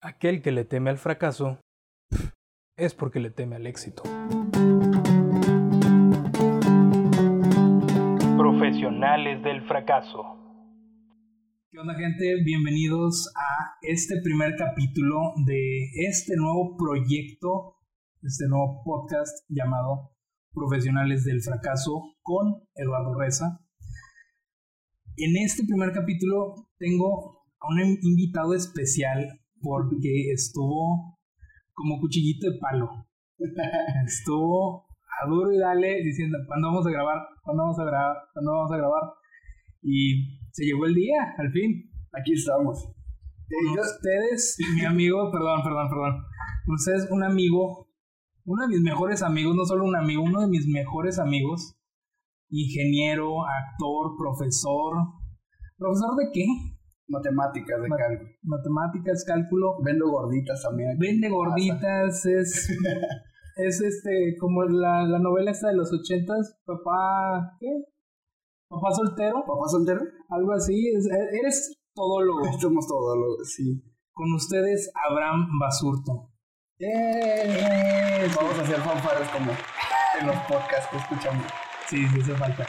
[0.00, 1.58] Aquel que le teme al fracaso
[2.76, 4.04] es porque le teme al éxito.
[8.36, 10.22] Profesionales del fracaso.
[11.72, 12.44] ¿Qué onda gente?
[12.44, 17.74] Bienvenidos a este primer capítulo de este nuevo proyecto,
[18.22, 20.14] este nuevo podcast llamado
[20.52, 23.66] Profesionales del fracaso con Eduardo Reza.
[25.16, 31.18] En este primer capítulo tengo a un invitado especial porque estuvo
[31.72, 32.88] como cuchillito de palo.
[34.06, 34.86] estuvo
[35.22, 37.18] a duro y dale diciendo, ¿cuándo vamos a grabar?
[37.42, 38.16] ¿Cuándo vamos a grabar?
[38.32, 39.02] ¿Cuándo vamos a grabar?
[39.82, 41.90] Y se llegó el día, al fin.
[42.12, 42.84] Aquí estamos.
[42.84, 46.24] Con ustedes, mi amigo, perdón, perdón, perdón.
[46.66, 47.88] Ustedes, un amigo,
[48.44, 51.76] uno de mis mejores amigos, no solo un amigo, uno de mis mejores amigos,
[52.50, 54.94] ingeniero, actor, profesor.
[55.78, 56.46] ¿Profesor de qué?
[57.08, 58.30] Matemáticas de cálculo.
[58.42, 59.82] Matemáticas, cálculo.
[59.82, 60.98] Vendo gorditas también.
[60.98, 62.70] Vende gorditas, es.
[63.56, 67.56] es este, como la, la novela esta de los ochentas, papá.
[67.58, 67.68] ¿Qué?
[68.68, 69.42] ¿Papá soltero?
[69.46, 70.00] ¿Papá soltero?
[70.28, 70.88] Algo así.
[71.32, 72.44] eres todólogo.
[72.60, 73.82] Somos todólogos, sí.
[74.12, 76.30] Con ustedes, Abraham Basurto.
[76.78, 78.28] ¡Eh!
[78.36, 79.50] Vamos a hacer fanfares como
[80.20, 81.44] en los podcasts que escuchamos.
[81.88, 82.66] Sí, sí, hace falta.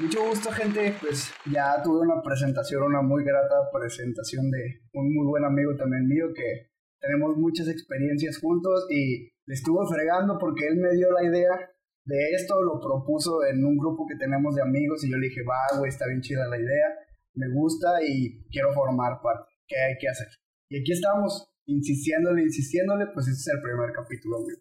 [0.00, 0.96] Mucho gusto, gente.
[1.00, 6.08] Pues ya tuve una presentación, una muy grata presentación de un muy buen amigo también
[6.08, 11.22] mío que tenemos muchas experiencias juntos y le estuvo fregando porque él me dio la
[11.22, 11.70] idea
[12.06, 15.42] de esto, lo propuso en un grupo que tenemos de amigos y yo le dije,
[15.42, 16.88] va, güey, está bien chida la idea,
[17.34, 19.46] me gusta y quiero formar parte.
[19.66, 20.28] ¿Qué hay que hacer?
[20.70, 24.56] Y aquí estamos, insistiéndole, insistiéndole, pues este es el primer capítulo, güey.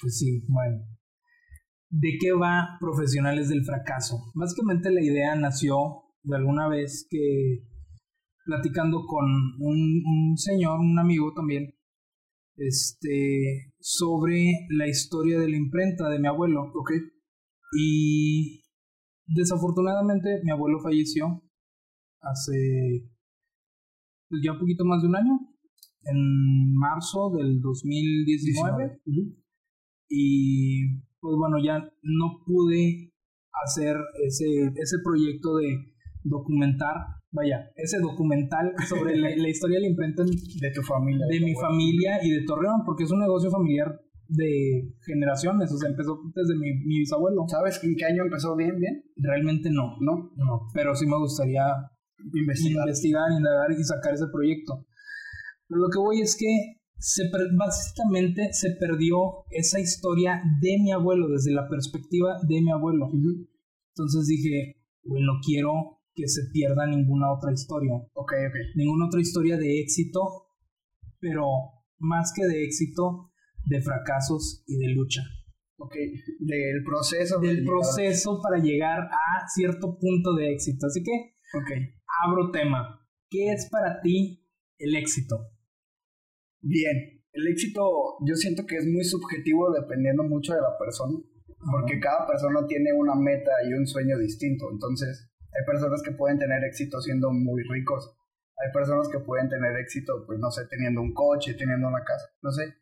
[0.00, 0.78] Pues sí, bueno.
[1.90, 4.30] ¿De qué va Profesionales del Fracaso?
[4.34, 7.66] Básicamente la idea nació de alguna vez que
[8.44, 9.24] platicando con
[9.58, 11.74] un, señor, un amigo también,
[12.56, 16.70] este, sobre la historia de la imprenta de mi abuelo.
[16.74, 16.92] Ok.
[17.76, 18.62] Y
[19.26, 21.42] desafortunadamente mi abuelo falleció
[22.20, 23.10] hace
[24.28, 25.40] pues, ya un poquito más de un año,
[26.04, 29.00] en marzo del 2019.
[30.08, 33.12] Y pues bueno, ya no pude
[33.64, 35.76] hacer ese, ese proyecto de
[36.22, 36.96] documentar,
[37.30, 41.26] vaya, ese documental sobre la, historia de la imprenta de tu familia.
[41.26, 45.90] De, mi familia y de Torreón, porque es un negocio familiar de generaciones, o sea,
[45.90, 47.44] empezó desde mi, mi bisabuelo.
[47.48, 49.02] ¿Sabes en qué año empezó bien, bien?
[49.16, 49.96] Realmente no.
[50.00, 50.30] ¿No?
[50.36, 51.64] No, pero sí me gustaría
[52.34, 54.86] investigar, investigar indagar y sacar ese proyecto.
[55.66, 61.28] Pero lo que voy es que se básicamente se perdió esa historia de mi abuelo,
[61.28, 63.08] desde la perspectiva de mi abuelo.
[63.12, 65.72] Entonces dije, bueno, no quiero
[66.14, 67.94] que se pierda ninguna otra historia.
[68.12, 68.76] Ok, ok.
[68.76, 70.20] Ninguna otra historia de éxito,
[71.18, 71.46] pero
[71.98, 73.32] más que de éxito,
[73.64, 75.22] de fracasos y de lucha.
[75.78, 75.94] Ok,
[76.40, 77.40] del proceso.
[77.40, 80.86] Del proceso para llegar a cierto punto de éxito.
[80.86, 81.70] Así que, ok.
[82.26, 83.00] Abro tema.
[83.30, 84.46] ¿Qué es para ti
[84.76, 85.38] el éxito?
[86.62, 91.18] Bien, el éxito yo siento que es muy subjetivo dependiendo mucho de la persona,
[91.72, 96.38] porque cada persona tiene una meta y un sueño distinto, entonces hay personas que pueden
[96.38, 98.14] tener éxito siendo muy ricos,
[98.56, 102.26] hay personas que pueden tener éxito, pues no sé, teniendo un coche, teniendo una casa,
[102.42, 102.74] no sé,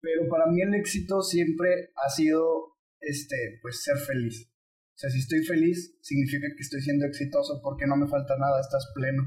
[0.00, 4.52] pero para mí el éxito siempre ha sido, este, pues ser feliz.
[4.94, 8.60] O sea, si estoy feliz, significa que estoy siendo exitoso porque no me falta nada,
[8.60, 9.22] estás pleno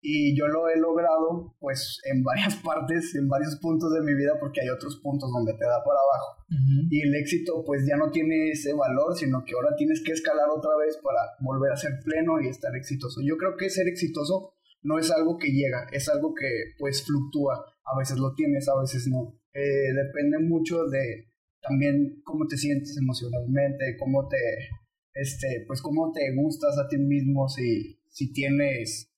[0.00, 4.32] y yo lo he logrado pues en varias partes, en varios puntos de mi vida
[4.38, 6.44] porque hay otros puntos donde te da para abajo.
[6.90, 10.48] Y el éxito pues ya no tiene ese valor, sino que ahora tienes que escalar
[10.48, 13.20] otra vez para volver a ser pleno y estar exitoso.
[13.22, 16.48] Yo creo que ser exitoso no es algo que llega, es algo que
[16.78, 17.66] pues fluctúa.
[17.84, 19.38] A veces lo tienes, a veces no.
[19.52, 21.28] Eh, depende mucho de
[21.60, 24.38] también cómo te sientes emocionalmente, cómo te,
[25.14, 29.12] este, pues cómo te gustas a ti mismo, si, si tienes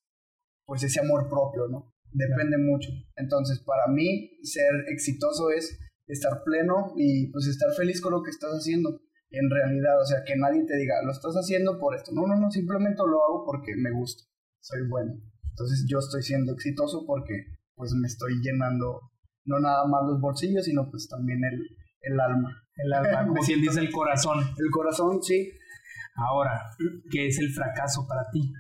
[0.71, 1.93] pues ese amor propio, ¿no?
[2.13, 2.91] Depende mucho.
[3.17, 5.77] Entonces, para mí, ser exitoso es
[6.07, 9.01] estar pleno y pues estar feliz con lo que estás haciendo.
[9.31, 12.13] En realidad, o sea, que nadie te diga, lo estás haciendo por esto.
[12.15, 14.23] No, no, no, simplemente lo hago porque me gusta.
[14.61, 15.15] Soy bueno.
[15.49, 17.35] Entonces, yo estoy siendo exitoso porque
[17.75, 19.01] pues me estoy llenando
[19.47, 21.67] no nada más los bolsillos, sino pues también el,
[22.03, 22.63] el alma.
[22.77, 24.39] El alma, como quien dice el corazón.
[24.57, 25.51] El corazón, sí.
[26.15, 26.71] Ahora,
[27.11, 28.53] ¿qué es el fracaso para ti?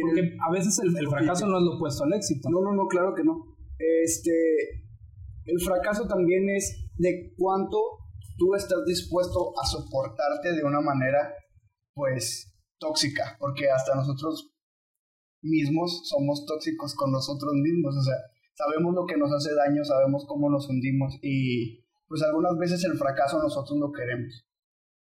[0.00, 2.48] Porque a veces el, fracaso no es lo opuesto al éxito.
[2.48, 3.56] No, no, no, claro que no.
[3.78, 4.32] Este,
[5.44, 7.78] el fracaso también es de cuánto
[8.38, 11.34] tú estás dispuesto a soportarte de una manera,
[11.94, 14.52] pues, tóxica, porque hasta nosotros
[15.42, 18.16] mismos somos tóxicos con nosotros mismos, o sea,
[18.54, 22.96] sabemos lo que nos hace daño, sabemos cómo nos hundimos y pues algunas veces el
[22.96, 24.46] fracaso nosotros lo queremos.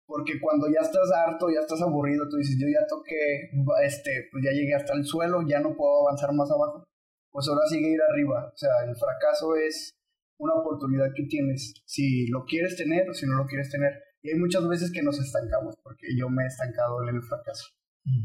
[0.08, 3.52] Porque cuando ya estás harto, ya estás aburrido, tú dices, yo ya toqué,
[3.84, 6.82] este, pues ya llegué hasta el suelo, ya no puedo avanzar más abajo.
[7.30, 8.48] Pues ahora sigue ir arriba.
[8.48, 9.92] O sea, el fracaso es
[10.38, 13.92] una oportunidad que tienes, si lo quieres tener o si no lo quieres tener.
[14.22, 17.68] Y hay muchas veces que nos estancamos, porque yo me he estancado en el fracaso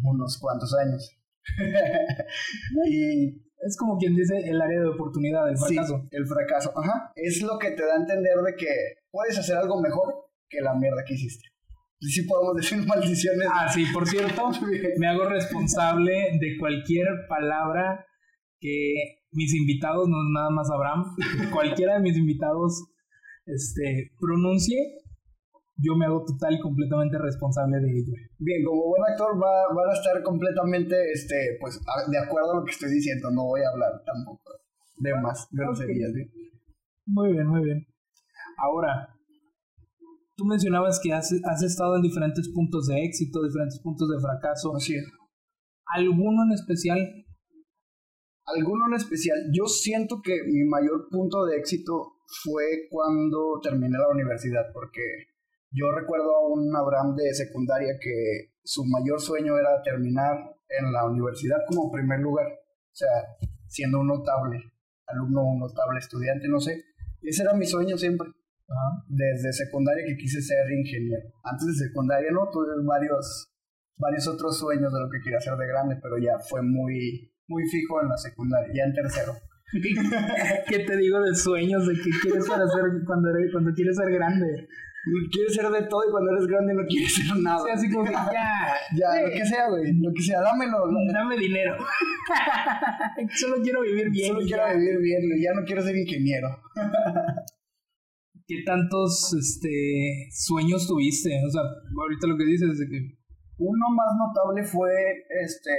[0.03, 1.12] unos cuantos años.
[2.88, 3.27] y
[3.59, 6.00] es como quien dice el área de oportunidad, el fracaso.
[6.03, 7.12] Sí, el fracaso, ajá.
[7.15, 8.68] Es lo que te da a entender de que
[9.12, 11.52] puedes hacer algo mejor que la mierda que hiciste.
[12.09, 13.47] Sí podemos decir maldiciones.
[13.51, 14.51] Ah, sí, por cierto,
[14.97, 18.05] me hago responsable de cualquier palabra
[18.59, 21.15] que mis invitados, no nada más Abraham,
[21.51, 22.83] cualquiera de mis invitados
[23.45, 24.77] este, pronuncie,
[25.77, 28.13] yo me hago total y completamente responsable de ello.
[28.38, 31.79] Bien, como buen actor va, van a estar completamente este, pues,
[32.09, 34.51] de acuerdo a lo que estoy diciendo, no voy a hablar tampoco
[34.97, 36.11] de más groserías.
[37.05, 37.85] Muy bien, muy bien.
[38.57, 39.09] Ahora,
[40.35, 44.75] tú mencionabas que has, has, estado en diferentes puntos de éxito, diferentes puntos de fracaso.
[44.75, 45.06] Así es.
[45.85, 47.00] ¿Alguno en especial?
[48.45, 49.38] Alguno en especial.
[49.53, 52.13] Yo siento que mi mayor punto de éxito
[52.44, 55.01] fue cuando terminé la universidad, porque
[55.71, 60.38] yo recuerdo a un Abraham de secundaria que su mayor sueño era terminar
[60.69, 63.09] en la universidad como primer lugar, o sea,
[63.68, 64.71] siendo un notable
[65.07, 66.83] alumno, un notable estudiante, no sé.
[67.21, 68.29] Ese era mi sueño siempre.
[69.07, 71.30] Desde secundaria que quise ser ingeniero.
[71.44, 73.51] Antes de secundaria no, tuve varios,
[73.98, 77.63] varios otros sueños de lo que quería hacer de grande, pero ya fue muy, muy
[77.69, 79.33] fijo en la secundaria, ya en tercero.
[80.68, 81.88] ¿Qué te digo de sueños?
[81.88, 84.68] ¿De qué quieres hacer cuando, cuando quieres ser grande?
[85.31, 87.60] quieres ser de todo y cuando eres grande no quieres ser nada.
[87.63, 88.24] Sí, así como que ya,
[88.95, 90.86] ya, lo que sea, güey, lo que sea, dámelo.
[91.12, 91.77] Dame dinero.
[93.36, 94.33] Solo quiero vivir bien.
[94.33, 96.48] Solo quiero vivir bien, ya no quiero ser ingeniero.
[98.48, 101.42] ¿Qué tantos este, sueños tuviste?
[101.45, 103.18] O sea, ahorita lo que dices es que...
[103.57, 104.92] Uno más notable fue,
[105.44, 105.72] este,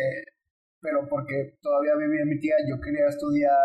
[0.81, 3.59] pero porque todavía vivía mi tía, yo quería estudiar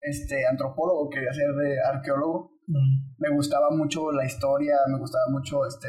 [0.00, 5.88] este, antropólogo, quería ser de arqueólogo me gustaba mucho la historia, me gustaba mucho este,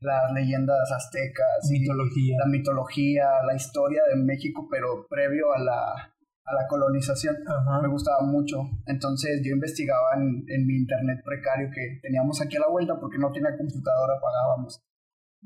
[0.00, 2.36] las leyendas aztecas, mitología.
[2.38, 7.36] la mitología, la historia de México, pero previo a la, a la colonización.
[7.82, 8.58] Me gustaba mucho.
[8.86, 13.18] Entonces yo investigaba en, en, mi internet precario que teníamos aquí a la vuelta porque
[13.18, 14.80] no tenía computadora, pagábamos.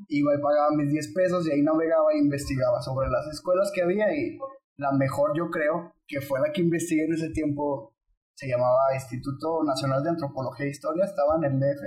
[0.08, 3.82] Iba y pagaba mis 10 pesos y ahí navegaba e investigaba sobre las escuelas que
[3.82, 4.38] había y
[4.76, 7.96] la mejor yo creo que fue la que investigué en ese tiempo
[8.37, 11.81] se llamaba Instituto Nacional de Antropología e Historia, estaba en el DF.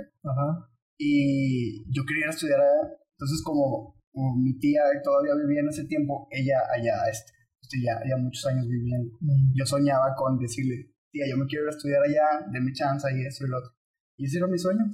[0.98, 2.98] Y yo quería estudiar allá.
[3.14, 3.94] Entonces, como,
[4.36, 7.32] mi tía todavía vivía en ese tiempo, ella allá, este,
[7.70, 9.14] este ya, ya muchos años viviendo.
[9.20, 9.54] Mm.
[9.54, 13.06] Yo soñaba con decirle, tía, yo me quiero ir a estudiar allá, de mi chance
[13.14, 13.70] y eso y lo otro.
[14.18, 14.84] Y ese era mi sueño.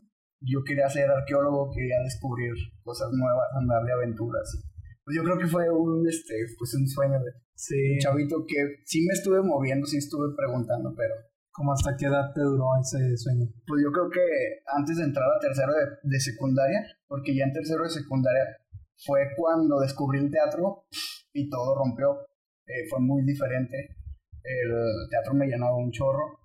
[0.40, 2.52] Yo quería ser arqueólogo, quería descubrir
[2.82, 4.44] cosas nuevas, andar de aventuras.
[5.04, 7.98] Pues yo creo que fue un, este, pues un sueño de sí.
[7.98, 11.14] chavito que sí me estuve moviendo, sí estuve preguntando, pero
[11.56, 13.48] ¿Cómo hasta qué edad te duró ese sueño?
[13.66, 14.20] Pues yo creo que
[14.76, 18.44] antes de entrar a tercero de, secundaria, porque ya en tercero de secundaria
[19.06, 20.84] fue cuando descubrí el teatro
[21.32, 22.26] y todo rompió.
[22.66, 23.96] Eh, fue muy diferente.
[24.42, 26.38] El teatro me llenó un chorro.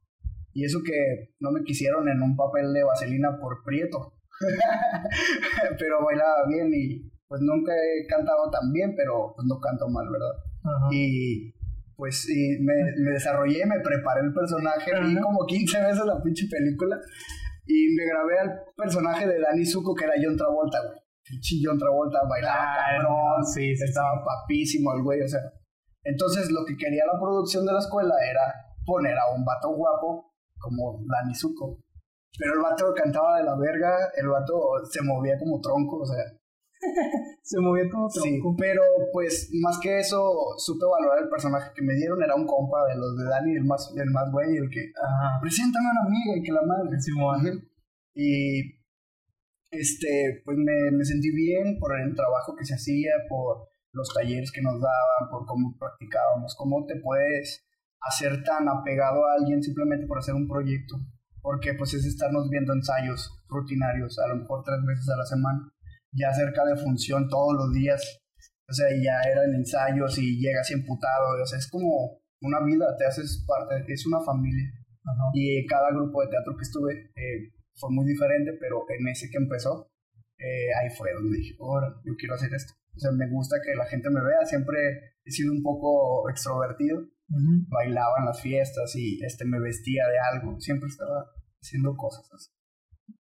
[0.53, 4.13] Y eso que no me quisieron en un papel de vaselina por prieto.
[5.79, 10.05] pero bailaba bien y pues nunca he cantado tan bien, pero pues no canto mal,
[10.11, 10.91] ¿verdad?
[10.91, 11.53] Y
[11.95, 16.47] pues y me, me, desarrollé, me preparé el personaje, vi como 15 veces la pinche
[16.49, 16.99] película
[17.65, 20.99] y me grabé al personaje de Danny Zuko que era John Travolta, güey.
[21.23, 25.41] Pinche John Travolta bailaba ah, cabrón, sí, estaba papísimo el güey, o sea.
[26.03, 28.41] Entonces lo que quería la producción de la escuela era
[28.85, 31.79] poner a un vato guapo como Danny Zuko.
[32.37, 36.23] Pero el vato cantaba de la verga, el vato se movía como tronco, o sea,
[37.43, 38.27] se movía como tronco.
[38.27, 38.81] Sí, pero
[39.11, 42.23] pues más que eso, supe valorar el personaje que me dieron.
[42.23, 45.39] Era un compa de los de Dani, el más, el más güey, el que, ah,
[45.41, 46.97] preséntame a una amiga y que la madre.
[48.15, 48.81] y
[49.71, 54.51] este, pues me, me sentí bien por el trabajo que se hacía, por los talleres
[54.51, 57.65] que nos daban, por cómo practicábamos, cómo te puedes
[58.01, 60.95] hacer tan apegado a alguien simplemente por hacer un proyecto.
[61.41, 65.71] Porque pues es estarnos viendo ensayos rutinarios, a lo mejor tres veces a la semana
[66.13, 68.21] ya cerca de función todos los días.
[68.69, 71.41] O sea, ya eran ensayos y llegas emputado.
[71.41, 74.71] O sea, es como una vida, te haces parte, es una familia.
[75.33, 79.37] Y cada grupo de teatro que estuve eh, fue muy diferente, pero en ese que
[79.37, 79.89] empezó,
[80.37, 82.73] eh, ahí fue donde dije, ahora yo quiero hacer esto.
[82.95, 84.45] O sea, me gusta que la gente me vea.
[84.45, 84.77] Siempre
[85.23, 86.99] he sido un poco extrovertido.
[87.69, 91.31] bailaba en las fiestas y este me vestía de algo, siempre estaba
[91.61, 92.51] haciendo cosas así.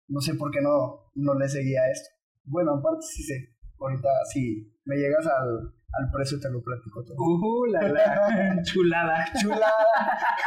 [0.08, 2.08] No sé por qué no, no le seguía esto.
[2.44, 3.54] Bueno, aparte sí sé.
[3.78, 7.16] Ahorita si me llegas al, al precio te lo platico todo.
[7.18, 9.24] Uh, la, la chulada.
[9.40, 9.66] Chulada.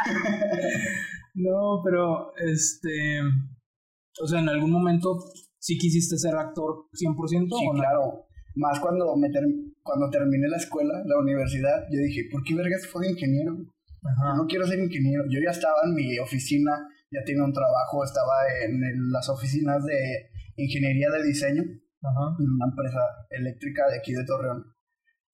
[1.34, 3.20] no, pero este,
[4.22, 5.18] o sea, en algún momento
[5.58, 7.78] sí quisiste ser actor 100% Sí, o no?
[7.80, 8.25] claro.
[8.56, 9.44] Más cuando, me ter-
[9.82, 13.52] cuando terminé la escuela, la universidad, yo dije, ¿por qué vergas fue de ingeniero?
[14.02, 14.32] Ajá.
[14.34, 15.24] Yo no quiero ser ingeniero.
[15.28, 16.72] Yo ya estaba en mi oficina,
[17.10, 18.32] ya tenía un trabajo, estaba
[18.64, 21.62] en el- las oficinas de ingeniería de diseño
[22.02, 22.36] Ajá.
[22.38, 24.64] en una empresa eléctrica de aquí de Torreón.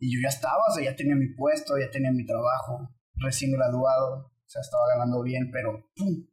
[0.00, 3.52] Y yo ya estaba, o sea, ya tenía mi puesto, ya tenía mi trabajo, recién
[3.52, 6.26] graduado, o sea, estaba ganando bien, pero ¡pum!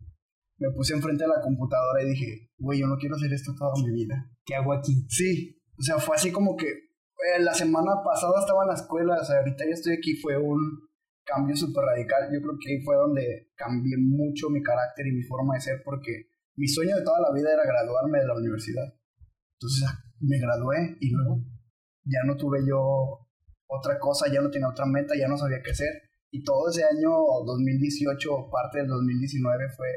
[0.57, 3.71] me puse enfrente de la computadora y dije, güey, yo no quiero hacer esto toda
[3.85, 4.15] mi vida.
[4.43, 5.05] ¿Qué hago aquí?
[5.07, 9.15] Sí, o sea, fue así como que eh, la semana pasada estaba en la escuela,
[9.15, 10.59] o sea, ahorita ya estoy aquí, fue un
[11.23, 12.29] cambio súper radical.
[12.33, 15.81] Yo creo que ahí fue donde cambié mucho mi carácter y mi forma de ser,
[15.83, 18.93] porque mi sueño de toda la vida era graduarme de la universidad.
[19.55, 21.39] Entonces ah, me gradué y luego
[22.03, 23.27] ya no tuve yo
[23.67, 26.09] otra cosa, ya no tenía otra meta, ya no sabía qué hacer.
[26.31, 27.11] Y todo ese año
[27.45, 29.87] 2018, parte del 2019, fue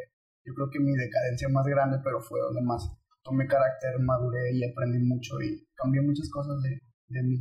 [0.44, 2.82] yo creo que mi decadencia más grande, pero fue donde más
[3.24, 7.36] tomé carácter, maduré y aprendí mucho y cambié muchas cosas de, de mí.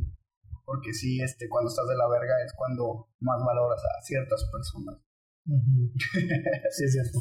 [0.64, 4.96] Porque sí, este, cuando estás de la verga es cuando más valoras a ciertas personas.
[6.70, 7.18] sí, es cierto.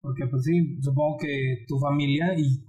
[0.00, 2.64] Porque pues sí, supongo que tu familia y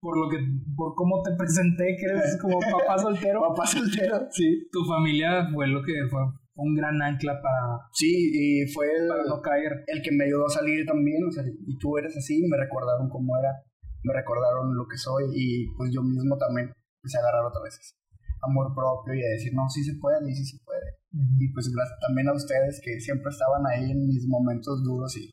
[0.00, 0.38] por lo que,
[0.74, 4.66] por cómo te presenté, que eres como papá soltero, Papá soltero, sí.
[4.72, 6.20] tu familia fue lo que fue
[6.54, 9.84] un gran ancla para, Sí, y fue el, para no caer.
[9.86, 13.08] el que me ayudó a salir también, o sea, y tú eres así, me recordaron
[13.08, 13.62] cómo era,
[14.04, 17.78] me recordaron lo que soy y pues yo mismo también empecé a agarrar otra vez
[17.78, 17.94] ese
[18.42, 20.98] amor propio y a decir, no, sí se puede y sí se puede.
[21.38, 25.30] Y pues gracias también a ustedes que siempre estaban ahí en mis momentos duros y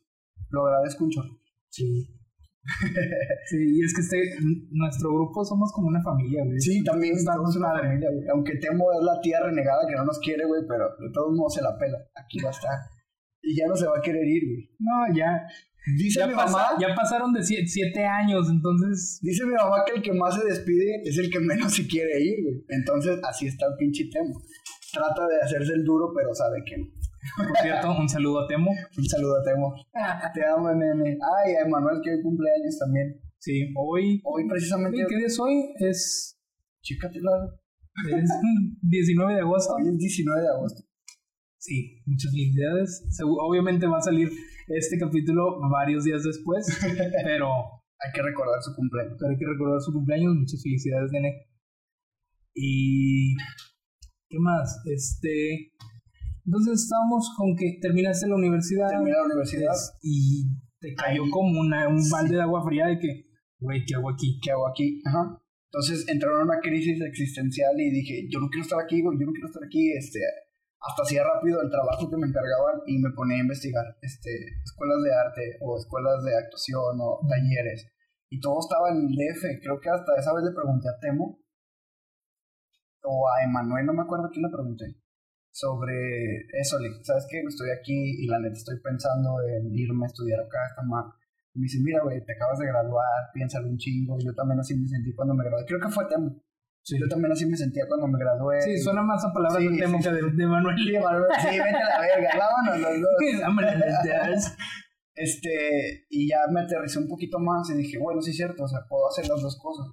[0.50, 1.40] lo agradezco chorro.
[1.70, 2.16] Sí.
[3.50, 4.38] sí, y es que este,
[4.72, 6.60] nuestro grupo somos como una familia, güey.
[6.60, 8.28] Sí, también estamos una familia, güey.
[8.30, 11.56] Aunque Temo es la tía renegada que no nos quiere, güey, pero de todos modos
[11.56, 11.98] se la pela.
[12.16, 12.78] Aquí va a estar.
[13.42, 14.70] Y ya no se va a querer ir, güey.
[14.80, 15.42] No, ya.
[15.98, 19.20] Dice Ya, mi pasa- mamá, ya pasaron de siete, siete años, entonces.
[19.24, 22.22] dice mi mamá que el que más se despide es el que menos se quiere
[22.22, 22.64] ir, güey.
[22.70, 24.40] Entonces, así está el pinche Temo.
[24.92, 26.86] Trata de hacerse el duro, pero sabe que no.
[27.48, 28.72] Por cierto, un saludo a Temo.
[28.98, 29.74] Un saludo a Temo.
[30.34, 31.18] Te amo, nene.
[31.46, 33.20] Ay, a Emanuel que hoy cumpleaños también.
[33.40, 34.22] Sí, hoy.
[34.26, 35.06] Hoy precisamente...
[35.08, 35.74] ¿Qué día es hoy?
[35.80, 36.38] Es,
[36.82, 37.32] Chícatela.
[38.22, 38.30] es
[38.82, 39.74] 19 de agosto.
[39.76, 40.84] Hoy es 19 de agosto.
[41.60, 43.04] Sí, muchas felicidades.
[43.24, 44.30] Obviamente va a salir
[44.68, 46.66] este capítulo varios días después,
[47.26, 47.48] pero,
[48.02, 49.18] Hay que recordar su cumpleaños.
[49.20, 50.36] pero hay que recordar su cumpleaños.
[50.36, 51.34] Muchas felicidades, nene.
[52.56, 53.36] Y.
[54.30, 54.82] ¿Qué más?
[54.86, 55.74] Este.
[56.46, 59.74] Entonces estábamos con que terminaste la universidad Terminé la universidad.
[59.74, 60.46] es- y
[60.80, 61.30] te cayó Ahí.
[61.30, 62.10] como una, un Sí.
[62.12, 63.26] balde de agua fría de que,
[63.60, 64.40] güey, ¿qué hago aquí?
[64.42, 65.02] ¿qué hago aquí?
[65.06, 65.38] Ajá.
[65.72, 69.26] Entonces entré en una crisis existencial y dije, yo no quiero estar aquí, güey, yo
[69.28, 69.92] no quiero estar aquí.
[69.92, 70.20] Este,
[70.82, 74.32] hasta hacía rápido el trabajo que me encargaban y me ponía a investigar este,
[74.64, 77.92] escuelas de arte o escuelas de actuación o talleres.
[78.30, 79.60] Y todo estaba en el DF.
[79.62, 81.40] Creo que hasta esa vez le pregunté a Temo
[83.04, 84.86] o a Emanuel, no me acuerdo quién le pregunté,
[85.52, 86.80] sobre eso.
[86.80, 87.42] Le ¿sabes qué?
[87.42, 91.06] Estoy aquí y la neta estoy pensando en irme a estudiar acá, está mal.
[91.56, 94.18] Me dice, mira, güey, te acabas de graduar, piénsalo un chingo.
[94.20, 95.66] Yo también así me sentí cuando me gradué.
[95.66, 96.40] Creo que fue Temo.
[96.84, 98.62] Sí, Yo también así me sentía cuando me gradué.
[98.62, 100.76] Sí, suena más a palabras Sí, de Temo sí, que de, de Manuel.
[100.78, 104.58] Sí, Manuel, sí, vete a la verga, vámonos los dos.
[105.20, 108.68] Este, y ya me aterricé un poquito más y dije, bueno, sí es cierto, o
[108.70, 109.88] sea, puedo hacer las dos cosas.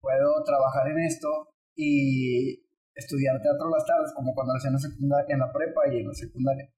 [0.00, 1.28] Puedo trabajar en esto
[1.76, 2.66] y
[2.96, 6.00] estudiar teatro las tardes, como cuando lo hacía en la secundaria, en la prepa y
[6.00, 6.68] en la secundaria.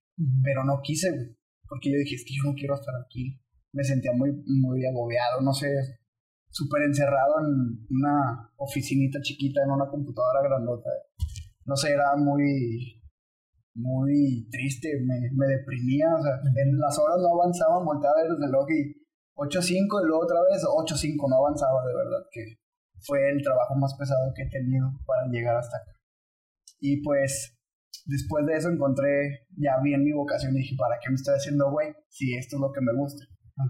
[0.43, 1.35] Pero no quise, güey,
[1.67, 3.41] porque yo dije, es que yo no quiero estar aquí.
[3.73, 5.69] Me sentía muy, muy agobiado, no sé,
[6.59, 10.91] súper encerrado en una oficinita chiquita, en una computadora grandota.
[11.65, 13.01] No sé, era muy,
[13.75, 18.67] muy triste, me, me deprimía, o sea, en las horas no avanzaban, volteaba el reloj
[18.71, 22.27] y 8 a 5 y luego otra vez 8 a 5, no avanzaba de verdad,
[22.33, 22.43] que
[23.07, 25.93] fue el trabajo más pesado que he tenido para llegar hasta acá.
[26.81, 27.55] Y pues
[28.07, 31.71] después de eso encontré ya bien mi vocación y dije, ¿para qué me estoy haciendo
[31.71, 31.95] güey?
[32.09, 33.25] Si esto es lo que me gusta.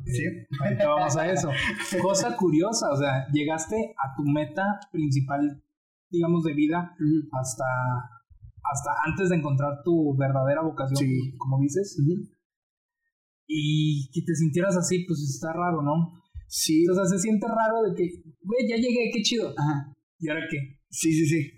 [0.05, 0.25] Sí.
[0.61, 1.51] Ahorita vamos a eso.
[2.03, 5.63] Cosa curiosa, o sea, llegaste a tu meta principal,
[6.11, 6.95] digamos, de vida
[7.41, 7.65] hasta,
[8.73, 11.35] hasta antes de encontrar tu verdadera vocación, Sí.
[11.39, 11.97] como dices.
[13.47, 16.23] Y que te sintieras así, pues está raro, ¿no?
[16.49, 18.05] Sí, O sea, se siente raro de que,
[18.43, 19.53] güey, ya llegué, qué chido.
[19.57, 19.95] ajá.
[20.19, 20.81] ¿Y ahora qué?
[20.91, 21.51] Sí, sí, sí.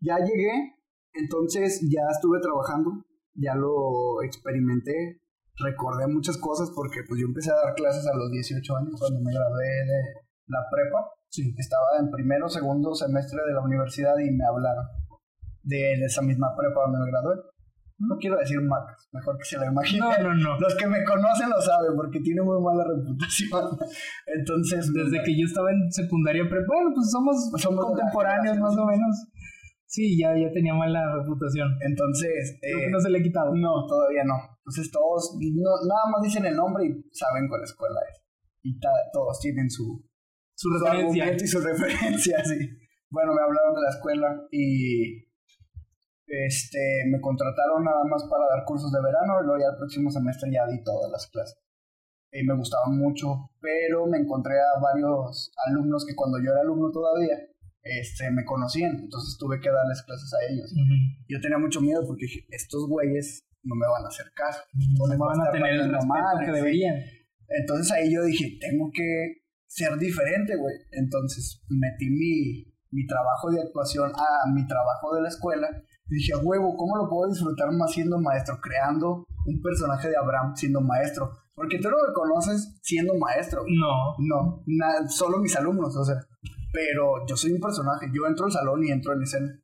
[0.00, 0.74] Ya llegué,
[1.14, 5.21] entonces ya estuve trabajando ya lo experimenté,
[5.58, 9.20] recordé muchas cosas porque pues yo empecé a dar clases a los 18 años cuando
[9.20, 10.00] me gradué de
[10.46, 11.10] la prepa.
[11.28, 11.54] Sí.
[11.56, 14.86] Estaba en primero o segundo semestre de la universidad y me hablaron
[15.62, 17.36] de esa misma prepa donde me gradué.
[17.98, 20.08] No quiero decir marcas, mejor que se lo imaginen.
[20.22, 20.58] No, no, no.
[20.58, 23.78] Los que me conocen lo saben porque tiene muy mala reputación.
[24.26, 28.76] Entonces, Desde que yo estaba en secundaria prepa, bueno, pues somos, Somos la contemporáneos más
[28.76, 29.14] o menos.
[29.92, 31.68] Sí, ya, ya tenía mala reputación.
[31.84, 33.52] entonces Creo eh, que no se le ha quitado.
[33.54, 34.36] no, todavía no.
[34.64, 38.22] Entonces todos no, nada más dicen el nombre y saben cuál escuela es.
[38.64, 40.00] Y ta- todos tienen su,
[40.56, 41.32] Su su referencia.
[41.36, 42.56] y su referencia, sí.
[43.10, 45.28] Bueno, me hablaron de la escuela y
[46.26, 50.08] este me contrataron nada más para dar cursos de verano y luego ya el próximo
[50.10, 51.58] semestre ya di todas las clases.
[52.32, 56.90] Y me gustaba mucho, pero me encontré a varios alumnos que cuando yo era alumno
[56.90, 57.36] todavía
[57.82, 60.72] este, me conocían, entonces tuve que darles clases a ellos.
[61.28, 64.60] Yo tenía mucho miedo porque dije, estos güeyes no me van a hacer caso.
[64.74, 66.96] No me va van a estar tener el madre, que deberían.
[67.48, 70.74] Entonces ahí yo dije, tengo que ser diferente, güey.
[70.92, 75.68] Entonces metí mi, mi trabajo de actuación a mi trabajo de la escuela.
[76.08, 78.58] Y dije, a huevo, ¿cómo lo puedo disfrutar más siendo maestro?
[78.60, 81.30] Creando un personaje de Abraham siendo maestro.
[81.54, 83.62] Porque tú no me conoces siendo maestro.
[83.66, 84.14] No.
[84.66, 86.16] No, solo mis alumnos, o sea.
[86.72, 88.06] Pero yo soy un personaje.
[88.12, 89.62] Yo entro al salón y entro en escena.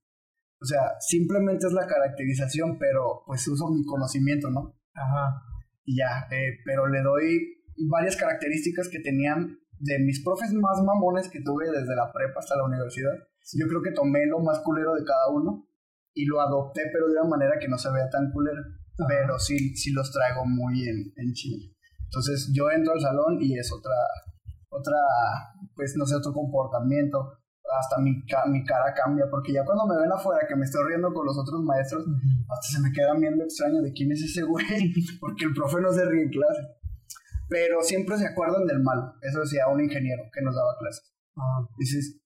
[0.60, 4.76] O sea, simplemente es la caracterización, pero pues uso mi conocimiento, ¿no?
[4.94, 5.42] Ajá.
[5.84, 11.28] y ya, eh, pero le doy varias características que tenían de mis profes más mamones
[11.28, 13.12] que tuve desde la prepa hasta la universidad.
[13.54, 15.68] Yo creo que tomé lo más culero de cada uno
[16.14, 18.58] y lo adopté, pero de una manera que no se vea tan culera.
[18.60, 19.06] Ajá.
[19.06, 21.72] Pero sí, sí los traigo muy en, en Chile.
[22.04, 23.94] Entonces yo entro al salón y es otra,
[24.70, 24.96] otra,
[25.78, 27.38] pues no sé, otro comportamiento.
[27.70, 30.82] Hasta mi, ca- mi cara cambia, porque ya cuando me ven afuera que me estoy
[30.88, 32.02] riendo con los otros maestros,
[32.49, 34.64] hasta se me quedan viendo extraño de quién es ese güey,
[35.20, 36.62] porque el profe no se ríe en clase.
[37.49, 41.14] Pero siempre se acuerdan del malo, eso decía un ingeniero que nos daba clases.
[41.37, 42.20] Ah, Dices,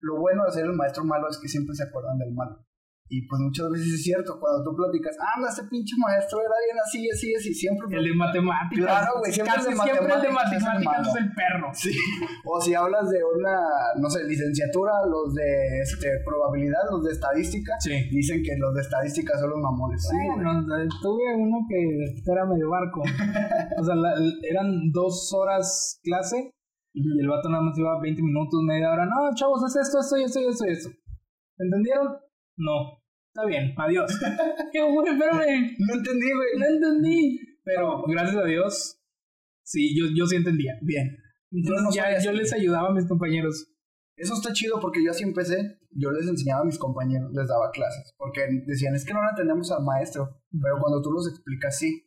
[0.00, 2.66] lo bueno de ser el maestro malo es que siempre se acuerdan del malo.
[3.10, 6.76] Y pues muchas veces es cierto, cuando tú platicas, anda, este pinche maestro era bien
[6.76, 7.88] así, así, así, siempre.
[7.96, 8.84] El de matemáticas.
[8.84, 11.28] Claro, güey, siempre Casi el de siempre el de matemáticas es el matemáticas es el
[11.32, 11.68] perro.
[11.72, 11.92] Sí.
[12.44, 13.56] O si hablas de una,
[13.96, 17.96] no sé, licenciatura, los de este, probabilidad, los de estadística, Sí.
[18.12, 20.04] dicen que los de estadística son los mamones.
[20.04, 20.16] Sí.
[20.34, 21.80] Bueno, eh, tuve uno que
[22.30, 23.00] era medio barco.
[23.80, 26.52] O sea, la- eran dos horas clase
[26.92, 29.06] y el vato nada más iba 20 minutos, media hora.
[29.06, 30.90] No, chavos, es esto, esto y esto y esto y esto.
[31.56, 32.08] ¿Entendieron?
[32.60, 32.97] No.
[33.38, 34.18] Está bien, adiós.
[34.72, 35.76] Qué güey, espérame.
[35.78, 36.58] No entendí, güey.
[36.58, 37.38] No entendí.
[37.62, 39.00] Pero gracias a Dios,
[39.62, 40.72] sí, yo, yo sí entendía.
[40.82, 41.16] Bien.
[41.52, 43.72] Entonces no ya yo les ayudaba a mis compañeros.
[44.16, 45.78] Eso está chido porque yo así empecé.
[45.92, 48.12] Yo les enseñaba a mis compañeros, les daba clases.
[48.18, 50.42] Porque decían, es que no la entendemos al maestro.
[50.50, 52.04] Pero cuando tú los explicas, sí.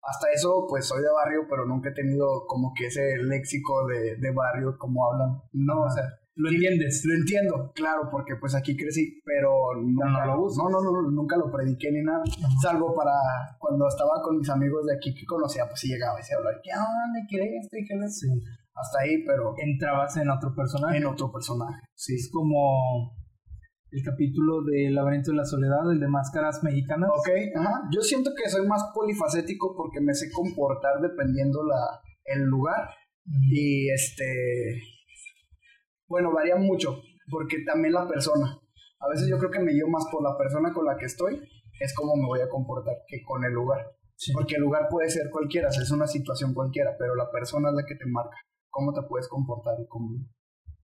[0.00, 4.14] Hasta eso, pues soy de barrio, pero nunca he tenido como que ese léxico de,
[4.14, 5.42] de barrio como hablan.
[5.54, 6.04] No, o sea,
[6.36, 7.02] ¿Lo entiendes?
[7.06, 10.64] lo entiendo, claro, porque pues aquí crecí, pero nunca no lo usas.
[10.64, 12.22] no, no, no, nunca lo prediqué ni nada.
[12.60, 13.12] Salvo para
[13.58, 16.56] cuando estaba con mis amigos de aquí que conocía, pues sí llegaba y se hablaba,
[16.62, 17.26] ¿qué onda?
[17.28, 17.76] ¿Qué es esto?
[17.78, 18.28] ¿Y qué es Sí.
[18.74, 20.98] Hasta ahí, pero Entrabas en otro personaje.
[20.98, 21.80] en otro personaje.
[21.94, 22.14] Sí.
[22.14, 23.16] Es como
[23.90, 27.08] el capítulo de Laberinto de la Soledad, el de máscaras mexicanas.
[27.16, 27.88] Ok, ajá.
[27.90, 32.90] Yo siento que soy más polifacético porque me sé comportar dependiendo la, el lugar.
[33.50, 34.82] Y este.
[36.08, 37.00] Bueno, varía mucho.
[37.30, 38.60] Porque también la persona.
[39.00, 41.40] A veces yo creo que me guío más por la persona con la que estoy.
[41.80, 43.86] Es como me voy a comportar que con el lugar.
[44.16, 44.32] Sí.
[44.32, 47.84] Porque el lugar puede ser cualquiera, es una situación cualquiera, pero la persona es la
[47.84, 48.36] que te marca.
[48.70, 50.08] Cómo te puedes comportar y cómo.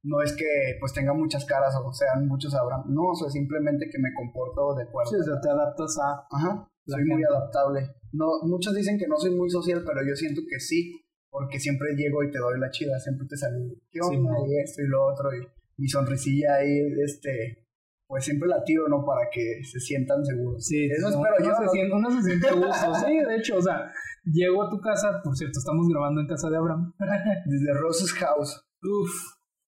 [0.03, 0.45] No es que
[0.81, 2.85] pues tenga muchas caras o sean muchos Abraham.
[2.89, 5.11] No, o sea, simplemente que me comporto de acuerdo.
[5.11, 6.27] Sí, o sea, te adaptas a...
[6.31, 7.89] Ajá, soy muy adaptable.
[8.13, 11.01] No, muchos dicen que no soy muy social, pero yo siento que sí,
[11.33, 13.73] porque siempre llego y te doy la chida, siempre te saludo.
[13.90, 14.31] ¿Qué Sí, onda?
[14.33, 14.47] mo.
[14.47, 15.40] y esto y lo otro, y
[15.79, 17.64] mi sonrisilla ahí, este,
[18.07, 19.03] pues siempre la tiro, ¿no?
[19.03, 20.62] Para que se sientan seguros.
[20.66, 21.57] Sí, Eso uno, espero uno yo.
[21.57, 21.71] se ¿no?
[21.73, 22.95] siente, uno se siente a gusto.
[23.07, 23.90] Sí, de hecho, o sea,
[24.25, 26.92] llego a tu casa, por cierto, estamos grabando en casa de Abraham.
[27.47, 28.62] Desde Rose's House.
[28.83, 29.11] Uf.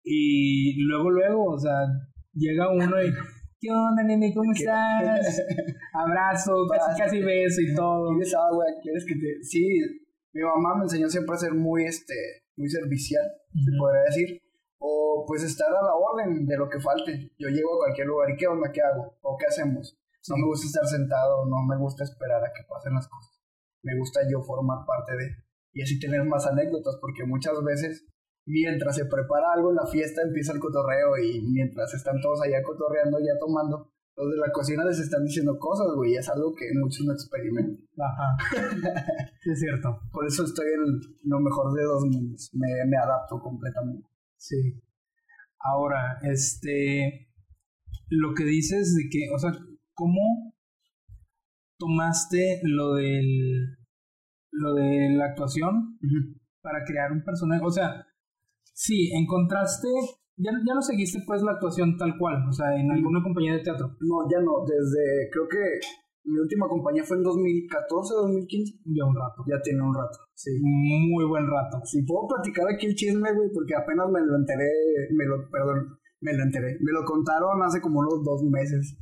[0.05, 1.81] Y luego, luego, o sea,
[2.35, 3.11] llega uno y...
[3.59, 4.35] ¿Qué onda, nene?
[4.35, 5.43] ¿Cómo estás?
[5.95, 8.11] Abrazo, casi, casi beso y todo.
[8.11, 8.65] ¿Quieres agua?
[8.83, 9.43] ¿Quieres que te...?
[9.43, 9.67] Sí,
[10.35, 12.15] mi mamá me enseñó siempre a ser muy, este,
[12.57, 14.43] muy servicial, se podría decir.
[14.79, 17.33] O pues estar a la orden de lo que falte.
[17.39, 18.71] Yo llego a cualquier lugar y ¿qué onda?
[18.71, 19.17] ¿Qué hago?
[19.23, 19.97] ¿O qué hacemos?
[20.29, 23.41] No me gusta estar sentado, no me gusta esperar a que pasen las cosas.
[23.83, 25.37] Me gusta yo formar parte de...
[25.73, 28.05] Y así tener más anécdotas, porque muchas veces
[28.47, 32.63] mientras se prepara algo en la fiesta empieza el cotorreo y mientras están todos allá
[32.63, 36.67] cotorreando, ya tomando, los de la cocina les están diciendo cosas, güey, es algo que
[36.79, 37.79] muchos no experimentan.
[37.99, 38.37] Ajá.
[39.45, 40.01] es cierto.
[40.13, 44.07] Por eso estoy en lo mejor de dos mundos, me, me adapto completamente.
[44.37, 44.81] Sí.
[45.59, 47.29] Ahora, este,
[48.09, 49.53] lo que dices de que, o sea,
[49.95, 50.55] ¿cómo
[51.79, 53.77] tomaste lo del,
[54.51, 55.99] lo de la actuación
[56.61, 57.63] para crear un personaje?
[57.65, 58.07] O sea,
[58.73, 59.89] sí, encontraste
[60.37, 63.63] ya, ya no seguiste pues la actuación tal cual, o sea, en alguna compañía de
[63.63, 63.97] teatro.
[64.01, 65.81] No, ya no, desde, creo que
[66.25, 68.81] mi última compañía fue en 2014, 2015.
[68.97, 69.45] Ya un rato.
[69.47, 70.51] Ya tiene un rato, sí.
[70.63, 71.85] Muy buen rato.
[71.85, 74.71] Si puedo platicar aquí el chisme, güey, porque apenas me lo enteré,
[75.13, 76.79] me lo, perdón, me lo enteré.
[76.81, 78.97] Me lo contaron hace como unos dos meses.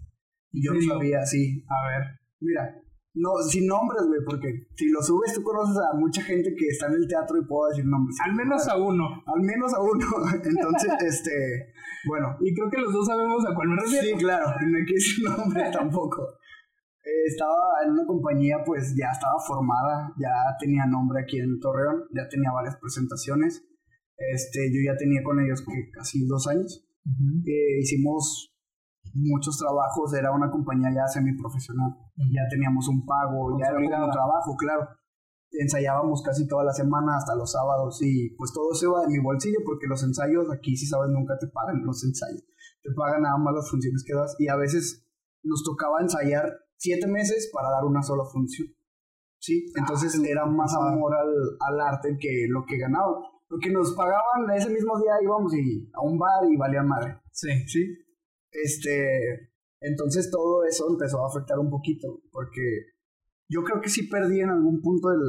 [0.51, 1.64] Y yo no sabía, sí.
[1.68, 2.18] A ver.
[2.40, 2.82] Mira,
[3.14, 6.87] no, sin nombres, güey, porque si lo subes tú conoces a mucha gente que está
[6.87, 8.16] en el teatro y puedo decir nombres.
[8.25, 9.05] Al menos a uno.
[9.27, 10.07] Al menos a uno.
[10.33, 11.75] Entonces, este,
[12.09, 12.37] bueno.
[12.40, 14.16] Y creo que los dos sabemos a cuál me refiero.
[14.16, 16.22] Sí, claro, no hay que decir nombre tampoco.
[17.05, 22.05] Eh, estaba en una compañía, pues ya estaba formada, ya tenía nombre aquí en Torreón,
[22.14, 23.62] ya tenía varias presentaciones.
[24.16, 26.88] Este, yo ya tenía con ellos casi dos años.
[27.44, 28.52] Eh, hicimos
[29.14, 34.57] muchos trabajos, era una compañía ya semiprofesional, ya teníamos un pago, ya era como trabajo,
[34.57, 34.88] claro.
[35.51, 39.18] Ensayábamos casi toda la semana, hasta los sábados, y pues todo se iba de mi
[39.18, 42.42] bolsillo, porque los ensayos aquí, si sabes, nunca te pagan los ensayos,
[42.83, 45.07] te pagan nada más las funciones que das, y a veces
[45.42, 48.68] nos tocaba ensayar siete meses para dar una sola función.
[49.38, 51.29] Sí, entonces ah, era más amor al,
[51.61, 53.18] al arte que lo que ganaba.
[53.48, 57.18] Lo que nos pagaban ese mismo día íbamos y, a un bar y valía madre.
[57.33, 57.51] Sí.
[57.66, 57.85] Sí.
[58.53, 62.62] Este, entonces todo eso empezó a afectar un poquito, porque
[63.49, 65.21] yo creo que sí perdí en algún punto el,